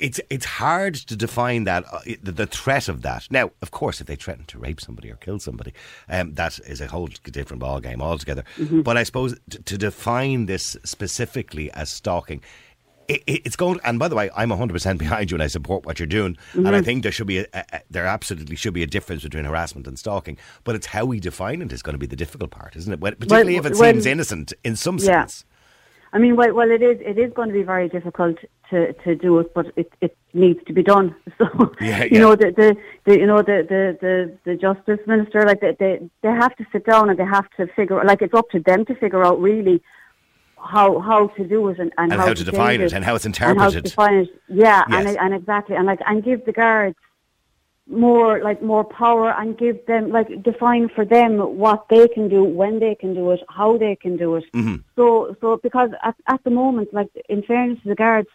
it's 0.00 0.20
it's 0.30 0.44
hard 0.46 0.94
to 0.94 1.14
define 1.16 1.64
that 1.64 1.84
uh, 1.92 2.00
the, 2.22 2.32
the 2.32 2.46
threat 2.46 2.88
of 2.88 3.02
that. 3.02 3.26
Now, 3.30 3.50
of 3.62 3.70
course, 3.70 4.00
if 4.00 4.06
they 4.06 4.16
threaten 4.16 4.44
to 4.46 4.58
rape 4.58 4.80
somebody 4.80 5.10
or 5.10 5.16
kill 5.16 5.38
somebody, 5.38 5.72
um, 6.08 6.34
that 6.34 6.58
is 6.60 6.80
a 6.80 6.86
whole 6.88 7.06
different 7.06 7.60
ball 7.60 7.80
game 7.80 8.00
altogether. 8.02 8.44
Mm-hmm. 8.56 8.82
But 8.82 8.96
I 8.96 9.02
suppose 9.04 9.38
t- 9.48 9.58
to 9.58 9.78
define 9.78 10.46
this 10.46 10.76
specifically 10.84 11.70
as 11.72 11.90
stalking. 11.90 12.42
It, 13.08 13.22
it- 13.26 13.42
it's 13.44 13.56
going, 13.56 13.80
and 13.84 13.98
by 13.98 14.06
the 14.08 14.14
way, 14.14 14.30
I'm 14.36 14.50
100% 14.50 14.98
behind 14.98 15.30
you, 15.30 15.34
and 15.34 15.42
I 15.42 15.48
support 15.48 15.84
what 15.84 15.98
you're 15.98 16.06
doing. 16.06 16.36
And 16.54 16.64
Mm-hmm. 16.64 16.74
I 16.74 16.80
think 16.82 17.02
there 17.02 17.10
should 17.12 17.26
be, 17.26 17.38
a, 17.38 17.46
a, 17.52 17.64
a- 17.72 17.80
there 17.90 18.06
absolutely 18.06 18.54
should 18.56 18.72
be 18.74 18.84
a 18.84 18.86
difference 18.86 19.22
between 19.24 19.44
harassment 19.44 19.86
and 19.88 19.98
stalking. 19.98 20.38
But 20.64 20.76
it's 20.76 20.86
how 20.86 21.04
we 21.06 21.18
define 21.18 21.60
it 21.60 21.72
is 21.72 21.82
going 21.82 21.94
to 21.94 21.98
be 21.98 22.06
the 22.06 22.14
difficult 22.16 22.50
part, 22.52 22.76
isn't 22.76 22.92
it? 22.92 23.00
When- 23.00 23.14
Particularly 23.16 23.56
if 23.56 23.66
it 23.66 23.76
when- 23.76 23.94
seems 23.96 24.06
innocent 24.06 24.52
in 24.62 24.76
some 24.76 24.98
Yeah. 24.98 25.04
sense. 25.22 25.44
I 26.12 26.18
mean, 26.18 26.34
well, 26.36 26.52
well, 26.54 26.70
it 26.70 26.82
is 26.82 26.98
it 27.00 27.18
is 27.18 27.32
going 27.32 27.48
to 27.48 27.54
be 27.54 27.62
very 27.62 27.88
difficult 27.88 28.36
to, 28.70 28.92
to 29.04 29.14
do 29.14 29.38
it, 29.40 29.52
but 29.54 29.66
it, 29.76 29.92
it 30.00 30.16
needs 30.32 30.60
to 30.66 30.72
be 30.72 30.82
done. 30.82 31.14
So 31.38 31.72
Yeah, 31.80 32.04
you 32.04 32.18
know 32.18 32.34
the, 32.36 32.48
the, 32.60 32.76
the 33.06 33.18
you 33.18 33.26
know 33.26 33.38
the, 33.38 33.58
the, 33.72 33.82
the, 34.00 34.38
the 34.44 34.54
justice 34.56 35.00
minister 35.06 35.42
like 35.50 35.60
they, 35.60 35.74
they 35.78 36.10
they 36.22 36.28
have 36.28 36.54
to 36.56 36.64
sit 36.72 36.84
down 36.84 37.08
and 37.10 37.18
they 37.18 37.24
have 37.24 37.48
to 37.56 37.66
figure 37.78 38.02
like 38.04 38.20
it's 38.22 38.34
up 38.34 38.48
to 38.50 38.60
them 38.60 38.84
to 38.86 38.94
figure 38.94 39.24
out 39.24 39.40
really 39.40 39.82
how 40.62 40.98
how 41.00 41.28
to 41.28 41.42
do 41.46 41.68
it 41.68 41.78
and, 41.78 41.90
and, 41.98 42.12
And 42.12 42.20
how 42.20 42.34
to 42.34 42.44
define 42.44 42.78
change 42.80 42.92
it 42.92 42.96
and 42.96 43.04
how 43.04 43.14
it's 43.14 43.24
and 43.24 43.36
how 43.36 43.46
to 43.46 43.50
interpreted. 43.52 43.84
define 43.84 44.14
it. 44.24 44.28
Yeah, 44.48 44.84
Yes. 44.90 45.06
and 45.06 45.16
and 45.24 45.34
exactly 45.34 45.76
and 45.76 45.86
like 45.86 46.00
and 46.06 46.22
give 46.22 46.44
the 46.44 46.52
guards 46.52 46.96
more 47.88 48.40
like 48.42 48.62
more 48.62 48.84
power 48.84 49.30
and 49.32 49.58
give 49.58 49.84
them 49.86 50.10
like 50.10 50.28
define 50.42 50.88
for 50.94 51.04
them 51.04 51.38
what 51.38 51.86
they 51.90 52.06
can 52.08 52.28
do, 52.28 52.44
when 52.44 52.78
they 52.78 52.94
can 52.94 53.14
do 53.14 53.30
it, 53.32 53.40
how 53.48 53.76
they 53.76 53.96
can 53.96 54.16
do 54.16 54.36
it. 54.36 54.44
Mm-hmm. 54.54 54.76
So 54.96 55.34
so 55.40 55.58
because 55.62 55.90
at 56.02 56.14
at 56.26 56.42
the 56.44 56.50
moment, 56.50 56.92
like 56.92 57.08
in 57.28 57.42
fairness 57.42 57.78
to 57.82 57.88
the 57.88 57.94
guards, 57.94 58.28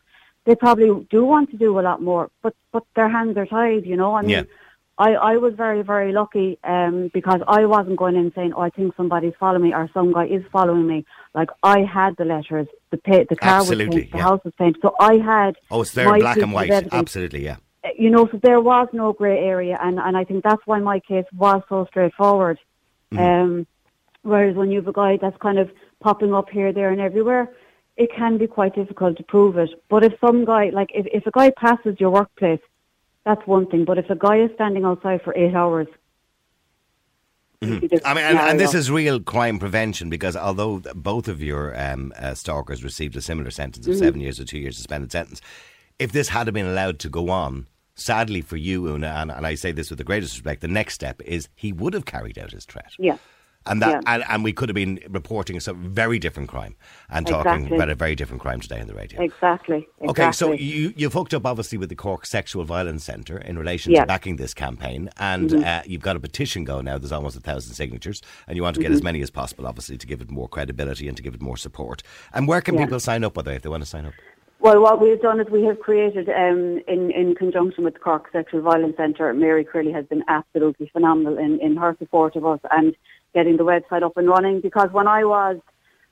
they 0.45 0.55
probably 0.55 1.07
do 1.09 1.25
want 1.25 1.51
to 1.51 1.57
do 1.57 1.79
a 1.79 1.81
lot 1.81 2.01
more, 2.01 2.29
but 2.41 2.55
but 2.71 2.83
their 2.95 3.09
hands 3.09 3.37
are 3.37 3.45
tied. 3.45 3.85
You 3.85 3.97
know, 3.97 4.15
I 4.15 4.21
mean. 4.21 4.29
Yeah. 4.29 4.43
I, 4.97 5.11
I 5.11 5.35
was 5.35 5.53
very, 5.55 5.81
very 5.81 6.13
lucky 6.13 6.57
um, 6.63 7.11
because 7.13 7.41
I 7.49 7.65
wasn't 7.65 7.97
going 7.97 8.15
in 8.15 8.31
saying, 8.33 8.53
oh, 8.55 8.61
I 8.61 8.69
think 8.69 8.95
somebody's 8.95 9.33
following 9.37 9.63
me 9.63 9.73
or 9.73 9.89
some 9.93 10.13
guy 10.13 10.25
is 10.27 10.41
following 10.53 10.87
me. 10.87 11.05
Like, 11.33 11.49
I 11.63 11.81
had 11.81 12.15
the 12.15 12.23
letters, 12.23 12.67
the 12.91 12.97
pay, 12.97 13.25
the 13.25 13.35
car 13.35 13.59
Absolutely, 13.59 13.87
was 13.87 13.95
painted, 13.95 14.11
the 14.13 14.17
yeah. 14.17 14.23
house 14.23 14.39
was 14.45 14.53
painted. 14.57 14.81
So 14.81 14.95
I 14.97 15.17
had 15.17 15.57
Oh, 15.69 15.81
it's 15.81 15.91
there 15.91 16.17
black 16.17 16.37
and 16.37 16.53
white. 16.53 16.71
Absolutely, 16.71 17.43
yeah. 17.43 17.57
you 17.97 18.09
know, 18.09 18.27
so 18.31 18.39
there 18.41 18.61
was 18.61 18.87
no 18.93 19.11
grey 19.11 19.39
area, 19.39 19.77
and, 19.81 19.99
and 19.99 20.15
I 20.15 20.23
think 20.23 20.45
that's 20.45 20.61
why 20.65 20.79
my 20.79 21.01
case 21.01 21.25
was 21.35 21.61
so 21.67 21.85
straightforward. 21.89 22.57
Mm-hmm. 23.11 23.23
Um, 23.23 23.67
whereas 24.21 24.55
when 24.55 24.71
you 24.71 24.77
have 24.77 24.87
a 24.87 24.93
guy 24.93 25.17
that's 25.21 25.37
kind 25.37 25.59
of 25.59 25.69
popping 25.99 26.33
up 26.33 26.49
here, 26.49 26.71
there, 26.71 26.91
and 26.91 27.01
everywhere, 27.01 27.49
it 27.97 28.09
can 28.15 28.37
be 28.37 28.47
quite 28.47 28.75
difficult 28.75 29.17
to 29.17 29.23
prove 29.23 29.57
it. 29.57 29.69
But 29.89 30.03
if 30.03 30.13
some 30.19 30.45
guy, 30.45 30.69
like 30.69 30.89
if, 30.93 31.05
if 31.07 31.25
a 31.25 31.31
guy 31.31 31.51
passes 31.51 31.95
your 31.99 32.11
workplace, 32.11 32.59
that's 33.25 33.45
one 33.47 33.67
thing. 33.67 33.85
But 33.85 33.97
if 33.97 34.09
a 34.09 34.15
guy 34.15 34.37
is 34.37 34.51
standing 34.55 34.85
outside 34.85 35.21
for 35.23 35.35
eight 35.35 35.55
hours, 35.55 35.87
different. 37.61 38.05
I 38.05 38.13
mean, 38.13 38.25
and, 38.25 38.37
and 38.37 38.59
this 38.59 38.73
is 38.73 38.91
real 38.91 39.19
crime 39.19 39.59
prevention 39.59 40.09
because 40.09 40.35
although 40.35 40.81
both 40.93 41.27
of 41.27 41.41
your 41.41 41.79
um, 41.79 42.13
uh, 42.17 42.33
stalkers 42.33 42.83
received 42.83 43.15
a 43.15 43.21
similar 43.21 43.51
sentence 43.51 43.87
of 43.87 43.93
Mm-hmm. 43.93 44.03
seven 44.03 44.19
years 44.21 44.39
or 44.39 44.45
two 44.45 44.59
years 44.59 44.77
suspended 44.77 45.11
sentence, 45.11 45.41
if 45.99 46.11
this 46.11 46.29
had 46.29 46.51
been 46.53 46.65
allowed 46.65 46.99
to 46.99 47.09
go 47.09 47.29
on, 47.29 47.67
sadly 47.95 48.41
for 48.41 48.57
you, 48.57 48.87
Una, 48.87 49.07
and, 49.07 49.31
and 49.31 49.47
I 49.47 49.55
say 49.55 49.71
this 49.71 49.89
with 49.89 49.97
the 49.97 50.03
greatest 50.03 50.35
respect, 50.35 50.61
the 50.61 50.67
next 50.67 50.95
step 50.95 51.21
is 51.23 51.47
he 51.55 51.71
would 51.71 51.93
have 51.93 52.05
carried 52.05 52.37
out 52.37 52.51
his 52.51 52.65
threat. 52.65 52.91
Yeah. 52.99 53.17
And 53.67 53.81
that, 53.81 53.89
Yeah. 54.05 54.13
and, 54.13 54.23
and 54.29 54.43
we 54.43 54.53
could 54.53 54.69
have 54.69 54.75
been 54.75 54.99
reporting 55.09 55.57
a 55.57 55.73
very 55.73 56.19
different 56.19 56.49
crime 56.49 56.75
and 57.09 57.25
talking 57.25 57.51
Exactly. 57.53 57.77
about 57.77 57.89
a 57.89 57.95
very 57.95 58.15
different 58.15 58.41
crime 58.41 58.59
today 58.59 58.79
on 58.79 58.87
the 58.87 58.93
radio. 58.93 59.21
Exactly. 59.21 59.87
exactly. 59.99 60.09
Okay, 60.09 60.31
so 60.31 60.51
you, 60.51 60.93
you've 60.95 61.13
hooked 61.13 61.33
up 61.33 61.45
obviously 61.45 61.77
with 61.77 61.89
the 61.89 61.95
Cork 61.95 62.25
Sexual 62.25 62.63
Violence 62.65 63.03
Centre 63.03 63.37
in 63.39 63.57
relation 63.57 63.91
Yeah. 63.91 64.01
to 64.01 64.05
backing 64.07 64.35
this 64.35 64.53
campaign, 64.53 65.09
and 65.17 65.49
Mm-hmm. 65.49 65.63
uh, 65.63 65.81
you've 65.85 66.01
got 66.01 66.15
a 66.15 66.19
petition 66.19 66.63
going 66.63 66.85
now. 66.85 66.97
There's 66.97 67.11
almost 67.11 67.35
a 67.37 67.39
thousand 67.41 67.73
signatures, 67.73 68.21
and 68.47 68.55
you 68.55 68.61
want 68.63 68.75
to 68.75 68.81
get 68.81 68.87
Mm-hmm. 68.87 68.95
as 68.95 69.03
many 69.03 69.21
as 69.21 69.29
possible, 69.31 69.65
obviously, 69.67 69.97
to 69.97 70.05
give 70.07 70.21
it 70.21 70.29
more 70.29 70.47
credibility 70.47 71.07
and 71.07 71.17
to 71.17 71.23
give 71.23 71.33
it 71.33 71.41
more 71.41 71.57
support. 71.57 72.03
And 72.33 72.47
where 72.47 72.61
can 72.61 72.75
Yeah. 72.75 72.85
people 72.85 72.99
sign 72.99 73.23
up, 73.23 73.33
by 73.33 73.41
the 73.41 73.49
way, 73.49 73.55
if 73.55 73.61
they 73.63 73.69
want 73.69 73.83
to 73.83 73.89
sign 73.89 74.05
up? 74.05 74.13
Well, 74.65 74.81
what 74.81 74.99
we've 74.99 75.21
done 75.21 75.39
is 75.39 75.45
we 75.51 75.63
have 75.65 75.79
created, 75.79 76.27
um, 76.27 76.81
in, 76.87 77.11
in 77.11 77.35
conjunction 77.35 77.83
with 77.83 77.93
the 77.93 77.99
Cork 77.99 78.31
Sexual 78.31 78.61
Violence 78.63 78.97
Centre, 78.97 79.31
Mary 79.31 79.63
Crilly 79.63 79.93
has 79.93 80.07
been 80.07 80.23
absolutely 80.27 80.89
phenomenal 80.91 81.37
in, 81.37 81.59
in 81.61 81.77
her 81.77 81.95
support 81.99 82.35
of 82.35 82.47
us 82.47 82.59
and 82.71 82.95
getting 83.35 83.57
the 83.57 83.63
website 83.63 84.01
up 84.01 84.17
and 84.17 84.27
running. 84.27 84.61
Because 84.61 84.89
when 84.91 85.07
I 85.07 85.23
was 85.23 85.57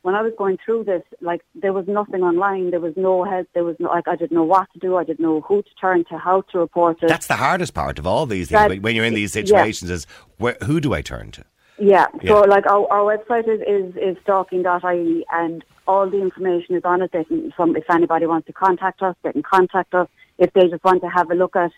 when 0.03 0.13
I 0.13 0.22
was 0.22 0.33
going 0.38 0.60
through 0.63 0.83
this, 0.83 1.01
like 1.19 1.41
there 1.55 1.74
was 1.74 1.88
nothing 1.88 2.22
online, 2.22 2.69
there 2.69 2.79
was 2.79 2.93
no 2.95 3.24
help, 3.24 3.48
there 3.55 3.63
was 3.63 3.75
no 3.79 3.89
like 3.89 4.07
I 4.07 4.15
didn't 4.15 4.36
know 4.36 4.43
what 4.43 4.72
to 4.74 4.77
do, 4.79 4.98
I 4.98 5.03
didn't 5.03 5.22
know 5.22 5.41
who 5.41 5.63
to 5.63 5.69
turn 5.81 6.05
to, 6.12 6.19
how 6.19 6.41
to 6.51 6.60
report 6.60 7.01
it. 7.01 7.10
That's 7.10 7.25
the 7.25 7.38
hardest 7.38 7.74
part 7.74 7.98
of 7.98 8.05
all 8.05 8.27
these 8.27 8.50
things 8.50 8.69
That- 8.69 8.83
when- 8.83 8.95
you're 8.95 9.03
in 9.03 9.15
these 9.15 9.36
yeah. 9.36 9.41
situations 9.41 9.89
is 9.89 10.05
where, 10.38 10.57
who 10.63 10.79
do 10.79 10.93
I 10.93 11.01
turn 11.01 11.31
to? 11.31 11.43
Yeah. 11.77 12.08
Yeah. 12.22 12.30
So 12.30 12.42
like 12.42 12.65
our, 12.65 12.88
our 12.92 13.18
website 13.18 13.48
is, 13.48 13.62
is, 13.62 13.96
is 13.96 14.18
stalking.ie 14.24 15.25
and 15.32 15.63
all 15.88 16.10
the 16.10 16.22
information 16.22 16.75
is 16.75 16.84
on 16.86 17.01
it. 17.01 17.12
They 17.12 17.24
can, 17.24 17.51
from, 17.56 17.75
if 17.75 17.89
anybody 17.89 18.25
wants 18.25 18.48
to 18.48 18.53
contact 18.53 19.01
us, 19.01 19.15
they 19.24 19.32
can 19.32 19.44
contact 19.44 19.94
us. 19.94 20.08
If 20.38 20.53
they 20.53 20.68
just 20.68 20.84
want 20.84 21.01
to 21.01 21.10
have 21.10 21.30
a 21.32 21.36
look 21.36 21.56
at 21.56 21.72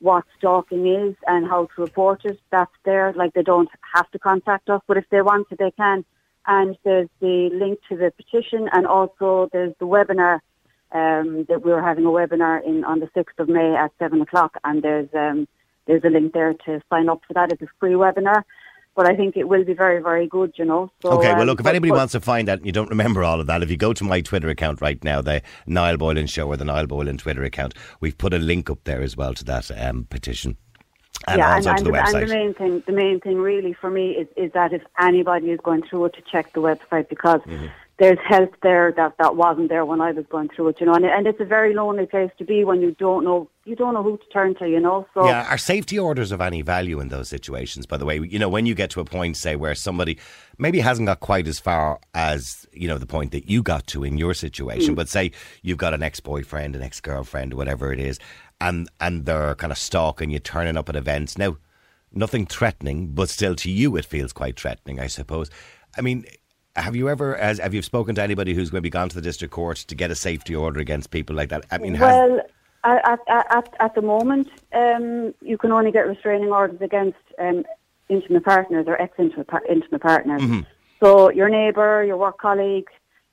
what 0.00 0.24
stalking 0.38 0.86
is 0.86 1.14
and 1.26 1.46
how 1.46 1.66
to 1.74 1.82
report 1.82 2.24
it, 2.24 2.38
that's 2.50 2.72
there. 2.84 3.12
Like 3.14 3.34
they 3.34 3.42
don't 3.42 3.70
have 3.94 4.10
to 4.10 4.18
contact 4.18 4.68
us, 4.68 4.82
but 4.86 4.96
if 4.96 5.04
they 5.10 5.22
want 5.22 5.48
to, 5.48 5.56
they 5.56 5.70
can. 5.70 6.04
And 6.46 6.76
there's 6.84 7.08
the 7.20 7.50
link 7.52 7.80
to 7.88 7.96
the 7.96 8.12
petition 8.16 8.68
and 8.72 8.86
also 8.86 9.48
there's 9.52 9.74
the 9.78 9.86
webinar 9.86 10.40
um, 10.92 11.44
that 11.48 11.62
we're 11.64 11.82
having 11.82 12.04
a 12.04 12.10
webinar 12.10 12.64
in 12.64 12.84
on 12.84 13.00
the 13.00 13.06
6th 13.06 13.38
of 13.38 13.48
May 13.48 13.74
at 13.74 13.90
7 13.98 14.20
o'clock 14.20 14.56
and 14.62 14.82
there's 14.82 15.08
um, 15.14 15.48
there's 15.86 16.04
a 16.04 16.10
link 16.10 16.32
there 16.32 16.52
to 16.52 16.82
sign 16.90 17.08
up 17.08 17.22
for 17.26 17.34
that. 17.34 17.52
It's 17.52 17.62
a 17.62 17.66
free 17.78 17.92
webinar, 17.92 18.42
but 18.96 19.06
I 19.06 19.14
think 19.14 19.36
it 19.36 19.46
will 19.48 19.64
be 19.64 19.74
very, 19.74 20.02
very 20.02 20.26
good, 20.26 20.54
you 20.56 20.64
know. 20.64 20.90
So, 21.02 21.10
Okay, 21.12 21.32
well, 21.32 21.42
um, 21.42 21.46
look, 21.46 21.60
if 21.60 21.66
anybody 21.66 21.90
but- 21.90 21.98
wants 21.98 22.12
to 22.12 22.20
find 22.20 22.48
out 22.48 22.58
and 22.58 22.66
you 22.66 22.72
don't 22.72 22.88
remember 22.90 23.22
all 23.22 23.38
of 23.40 23.46
that, 23.46 23.62
if 23.62 23.70
you 23.70 23.76
go 23.76 23.92
to 23.92 24.02
my 24.02 24.20
Twitter 24.22 24.48
account 24.48 24.80
right 24.80 25.02
now, 25.04 25.20
the 25.20 25.42
Niall 25.66 25.98
Boylan 25.98 26.26
Show 26.26 26.48
or 26.48 26.56
the 26.56 26.64
Niall 26.64 26.86
Boylan 26.86 27.18
Twitter 27.18 27.44
account, 27.44 27.74
we've 28.00 28.16
put 28.16 28.32
a 28.32 28.38
link 28.38 28.70
up 28.70 28.82
there 28.84 29.02
as 29.02 29.16
well 29.16 29.34
to 29.34 29.44
that 29.44 29.70
um, 29.80 30.06
petition. 30.10 30.56
And 31.28 31.38
yeah, 31.38 31.54
also 31.54 31.70
and, 31.70 31.78
to 31.78 31.84
and, 31.84 31.94
the 31.94 32.18
and 32.18 32.28
the 32.30 32.34
main 32.34 32.54
thing, 32.54 32.82
the 32.86 32.92
main 32.92 33.20
thing 33.20 33.38
really 33.38 33.72
for 33.72 33.90
me 33.90 34.10
is, 34.12 34.28
is 34.36 34.52
that 34.52 34.72
if 34.72 34.82
anybody 35.00 35.50
is 35.50 35.58
going 35.62 35.82
through 35.82 36.06
it, 36.06 36.14
to 36.14 36.22
check 36.22 36.52
the 36.52 36.60
website 36.60 37.08
because 37.08 37.40
Mm-hmm. 37.46 37.66
There's 37.98 38.18
help 38.28 38.54
there 38.62 38.92
that, 38.94 39.14
that 39.18 39.36
wasn't 39.36 39.70
there 39.70 39.86
when 39.86 40.02
I 40.02 40.12
was 40.12 40.26
going 40.28 40.50
through 40.54 40.68
it, 40.68 40.80
you 40.80 40.86
know. 40.86 40.92
And, 40.94 41.04
and 41.06 41.26
it's 41.26 41.40
a 41.40 41.46
very 41.46 41.72
lonely 41.74 42.04
place 42.04 42.30
to 42.38 42.44
be 42.44 42.62
when 42.62 42.82
you 42.82 42.92
don't 42.92 43.24
know 43.24 43.48
you 43.64 43.74
don't 43.74 43.94
know 43.94 44.02
who 44.02 44.16
to 44.16 44.24
turn 44.32 44.54
to, 44.56 44.68
you 44.68 44.78
know. 44.78 45.06
So 45.14 45.26
Yeah, 45.26 45.46
are 45.50 45.58
safety 45.58 45.98
orders 45.98 46.30
of 46.30 46.40
any 46.40 46.62
value 46.62 47.00
in 47.00 47.08
those 47.08 47.28
situations? 47.28 47.84
By 47.84 47.96
the 47.96 48.04
way, 48.04 48.20
you 48.20 48.38
know, 48.38 48.48
when 48.48 48.64
you 48.64 48.74
get 48.76 48.90
to 48.90 49.00
a 49.00 49.04
point, 49.04 49.36
say, 49.36 49.56
where 49.56 49.74
somebody 49.74 50.18
maybe 50.56 50.78
hasn't 50.78 51.06
got 51.06 51.18
quite 51.20 51.48
as 51.48 51.58
far 51.58 51.98
as 52.14 52.66
you 52.72 52.86
know 52.86 52.98
the 52.98 53.06
point 53.06 53.32
that 53.32 53.48
you 53.48 53.62
got 53.62 53.86
to 53.88 54.04
in 54.04 54.18
your 54.18 54.34
situation, 54.34 54.92
Mm. 54.92 54.96
but 54.96 55.08
say 55.08 55.32
you've 55.62 55.78
got 55.78 55.94
an 55.94 56.02
ex-boyfriend, 56.02 56.76
an 56.76 56.82
ex-girlfriend, 56.82 57.54
whatever 57.54 57.92
it 57.92 57.98
is, 57.98 58.18
and 58.60 58.88
and 59.00 59.24
they're 59.24 59.54
kind 59.54 59.72
of 59.72 59.78
stalking 59.78 60.30
you, 60.30 60.38
turning 60.38 60.76
up 60.76 60.88
at 60.90 60.96
events. 60.96 61.38
Now, 61.38 61.56
nothing 62.12 62.44
threatening, 62.46 63.08
but 63.14 63.30
still 63.30 63.54
to 63.56 63.70
you 63.70 63.96
it 63.96 64.04
feels 64.04 64.32
quite 64.34 64.60
threatening, 64.60 65.00
I 65.00 65.06
suppose. 65.06 65.48
I 65.96 66.02
mean. 66.02 66.26
Have 66.76 66.94
you 66.94 67.08
ever, 67.08 67.36
as 67.36 67.58
have 67.58 67.72
you 67.72 67.82
spoken 67.82 68.14
to 68.16 68.22
anybody 68.22 68.52
who's 68.54 68.70
going 68.70 68.78
to 68.78 68.82
be 68.82 68.90
gone 68.90 69.08
to 69.08 69.14
the 69.16 69.22
district 69.22 69.52
court 69.52 69.78
to 69.78 69.94
get 69.94 70.10
a 70.10 70.14
safety 70.14 70.54
order 70.54 70.78
against 70.78 71.10
people 71.10 71.34
like 71.34 71.48
that? 71.48 71.64
I 71.70 71.78
mean, 71.78 71.94
has, 71.94 72.00
Well, 72.02 72.40
at, 72.84 73.20
at, 73.28 73.74
at, 73.80 73.94
the 73.94 74.02
moment, 74.02 74.48
um, 74.74 75.34
you 75.40 75.56
can 75.58 75.72
only 75.72 75.90
get 75.90 76.06
restraining 76.06 76.50
orders 76.50 76.80
against 76.80 77.18
um, 77.38 77.64
intimate 78.08 78.44
partners 78.44 78.84
or 78.86 79.00
ex-intimate 79.00 79.48
par- 79.48 79.64
intimate 79.68 80.02
partners. 80.02 80.42
Mm-hmm. 80.42 80.60
So 81.00 81.30
your 81.30 81.48
neighbour, 81.48 82.04
your 82.04 82.16
work 82.18 82.38
colleague, 82.38 82.88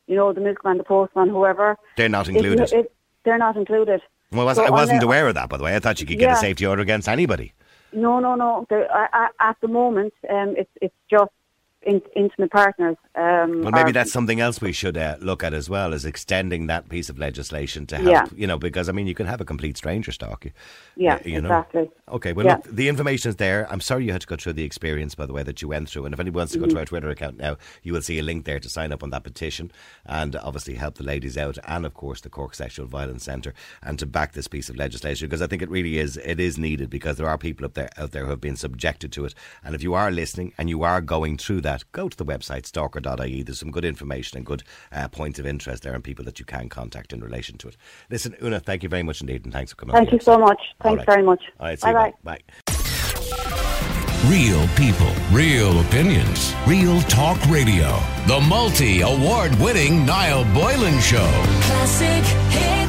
you 0.07 0.15
know, 0.15 0.31
the 0.33 0.41
milkman, 0.41 0.77
the 0.77 0.83
postman, 0.83 1.29
whoever. 1.29 1.77
they're 1.97 2.09
not 2.09 2.29
if- 2.29 2.35
included. 2.35 2.71
if- 2.73 2.87
they're 3.25 3.37
not 3.37 3.55
included. 3.55 4.01
Well, 4.31 4.45
was, 4.45 4.57
So 4.57 4.65
I 4.65 4.69
wasn't 4.69 5.03
aware 5.03 5.27
of 5.27 5.35
that, 5.35 5.47
by 5.47 5.57
the 5.57 5.63
way. 5.63 5.75
I 5.75 5.79
thought 5.79 6.01
you 6.01 6.07
could 6.07 6.19
get 6.19 6.31
a 6.31 6.35
safety 6.35 6.65
order 6.65 6.81
against 6.81 7.07
anybody. 7.07 7.53
No, 7.93 8.19
no, 8.19 8.35
no. 8.35 8.65
I- 8.71 9.07
I- 9.13 9.49
At 9.49 9.57
the 9.61 9.67
moment, 9.67 10.13
um, 10.29 10.55
it's 10.57 10.71
it's 10.81 10.95
just 11.09 11.31
in, 11.85 12.01
intimate 12.15 12.51
partners. 12.51 12.97
Um, 13.15 13.61
Well, 13.61 13.71
maybe 13.71 13.91
that's 13.91 14.11
something 14.11 14.39
else 14.39 14.61
we 14.61 14.71
should 14.71 14.97
uh, 14.97 15.17
look 15.19 15.43
at 15.43 15.53
as 15.53 15.69
well, 15.69 15.93
is 15.93 16.05
extending 16.05 16.67
that 16.67 16.89
piece 16.89 17.09
of 17.09 17.17
legislation 17.19 17.85
to 17.87 17.97
help, 17.97 18.07
Yeah. 18.09 18.25
you 18.35 18.47
know, 18.47 18.57
because, 18.57 18.89
I 18.89 18.91
mean, 18.91 19.07
you 19.07 19.13
can 19.15 19.25
have 19.27 19.41
a 19.41 19.45
complete 19.45 19.77
stranger 19.77 20.11
stalk 20.11 20.45
you. 20.45 20.51
Yeah, 20.95 21.19
you 21.25 21.41
know. 21.41 21.49
exactly. 21.49 21.89
Okay, 22.09 22.33
well, 22.33 22.45
Yeah. 22.45 22.55
look, 22.55 22.63
the 22.65 22.89
information 22.89 23.29
is 23.29 23.35
there. 23.37 23.67
I'm 23.71 23.81
sorry 23.81 24.05
you 24.05 24.11
had 24.11 24.21
to 24.21 24.27
go 24.27 24.35
through 24.35 24.53
the 24.53 24.63
experience, 24.63 25.15
by 25.15 25.25
the 25.25 25.33
way, 25.33 25.43
that 25.43 25.61
you 25.61 25.67
went 25.67 25.89
through. 25.89 26.05
And 26.05 26.13
if 26.13 26.19
anyone 26.19 26.41
wants 26.41 26.53
to 26.53 26.59
Mm-hmm. 26.59 26.69
go 26.69 26.73
to 26.75 26.79
our 26.79 26.85
Twitter 26.85 27.09
account 27.09 27.37
now, 27.37 27.57
you 27.83 27.93
will 27.93 28.01
see 28.01 28.19
a 28.19 28.23
link 28.23 28.45
there 28.45 28.59
to 28.59 28.69
sign 28.69 28.91
up 28.91 29.03
on 29.03 29.09
that 29.09 29.23
petition 29.23 29.71
and 30.05 30.35
obviously 30.35 30.75
help 30.75 30.95
the 30.95 31.03
ladies 31.03 31.37
out 31.37 31.57
and, 31.67 31.85
of 31.85 31.93
course, 31.93 32.21
the 32.21 32.29
Cork 32.29 32.53
Sexual 32.55 32.87
Violence 32.87 33.23
Centre 33.23 33.53
and 33.81 33.97
to 33.99 34.05
back 34.05 34.33
this 34.33 34.47
piece 34.47 34.69
of 34.69 34.75
legislation 34.75 35.27
because 35.27 35.41
I 35.41 35.47
think 35.47 35.61
it 35.61 35.69
really 35.69 35.97
is 35.97 36.17
it 36.17 36.39
is 36.39 36.57
needed 36.57 36.89
because 36.89 37.17
there 37.17 37.27
are 37.27 37.37
people 37.37 37.65
up 37.65 37.73
there 37.73 37.89
out 37.97 38.11
there 38.11 38.23
who 38.25 38.29
have 38.29 38.41
been 38.41 38.55
subjected 38.55 39.11
to 39.13 39.25
it. 39.25 39.33
And 39.63 39.73
if 39.75 39.81
you 39.83 39.93
are 39.93 40.11
listening 40.11 40.53
and 40.57 40.69
you 40.69 40.83
are 40.83 41.01
going 41.01 41.37
through 41.37 41.61
that, 41.61 41.72
go 41.91 42.09
to 42.09 42.17
the 42.17 42.25
website 42.25 42.65
stalker.ie. 42.65 43.43
There's 43.43 43.59
some 43.59 43.71
good 43.71 43.85
information 43.85 44.37
and 44.37 44.45
good 44.45 44.63
uh, 44.91 45.07
points 45.07 45.39
of 45.39 45.45
interest 45.45 45.83
there 45.83 45.93
and 45.93 46.03
people 46.03 46.25
that 46.25 46.39
you 46.39 46.45
can 46.45 46.69
contact 46.69 47.13
in 47.13 47.21
relation 47.21 47.57
to 47.59 47.69
it. 47.69 47.77
Listen, 48.09 48.35
Una, 48.43 48.59
thank 48.59 48.83
you 48.83 48.89
very 48.89 49.03
much 49.03 49.21
indeed 49.21 49.43
and 49.43 49.53
thanks 49.53 49.71
for 49.71 49.77
coming. 49.77 49.95
Thank 49.95 50.09
the 50.09 50.17
you 50.17 50.21
so 50.21 50.37
much. 50.37 50.61
Thanks 50.81 50.99
right. 50.99 51.05
very 51.05 51.23
much. 51.23 51.43
All 51.59 51.67
right, 51.67 51.79
see 51.79 51.87
you. 51.87 51.93
Bye-bye. 51.93 52.13
Bye. 52.23 52.41
Real 54.27 54.67
people, 54.77 55.11
real 55.31 55.81
opinions, 55.81 56.53
real 56.65 57.01
talk 57.01 57.37
radio. 57.47 57.99
The 58.25 58.39
multi 58.47 59.01
award 59.01 59.53
winning 59.55 60.05
Niall 60.05 60.45
Boylan 60.53 60.99
Show. 61.01 61.29
Classic 61.61 62.23
hits. 62.53 62.82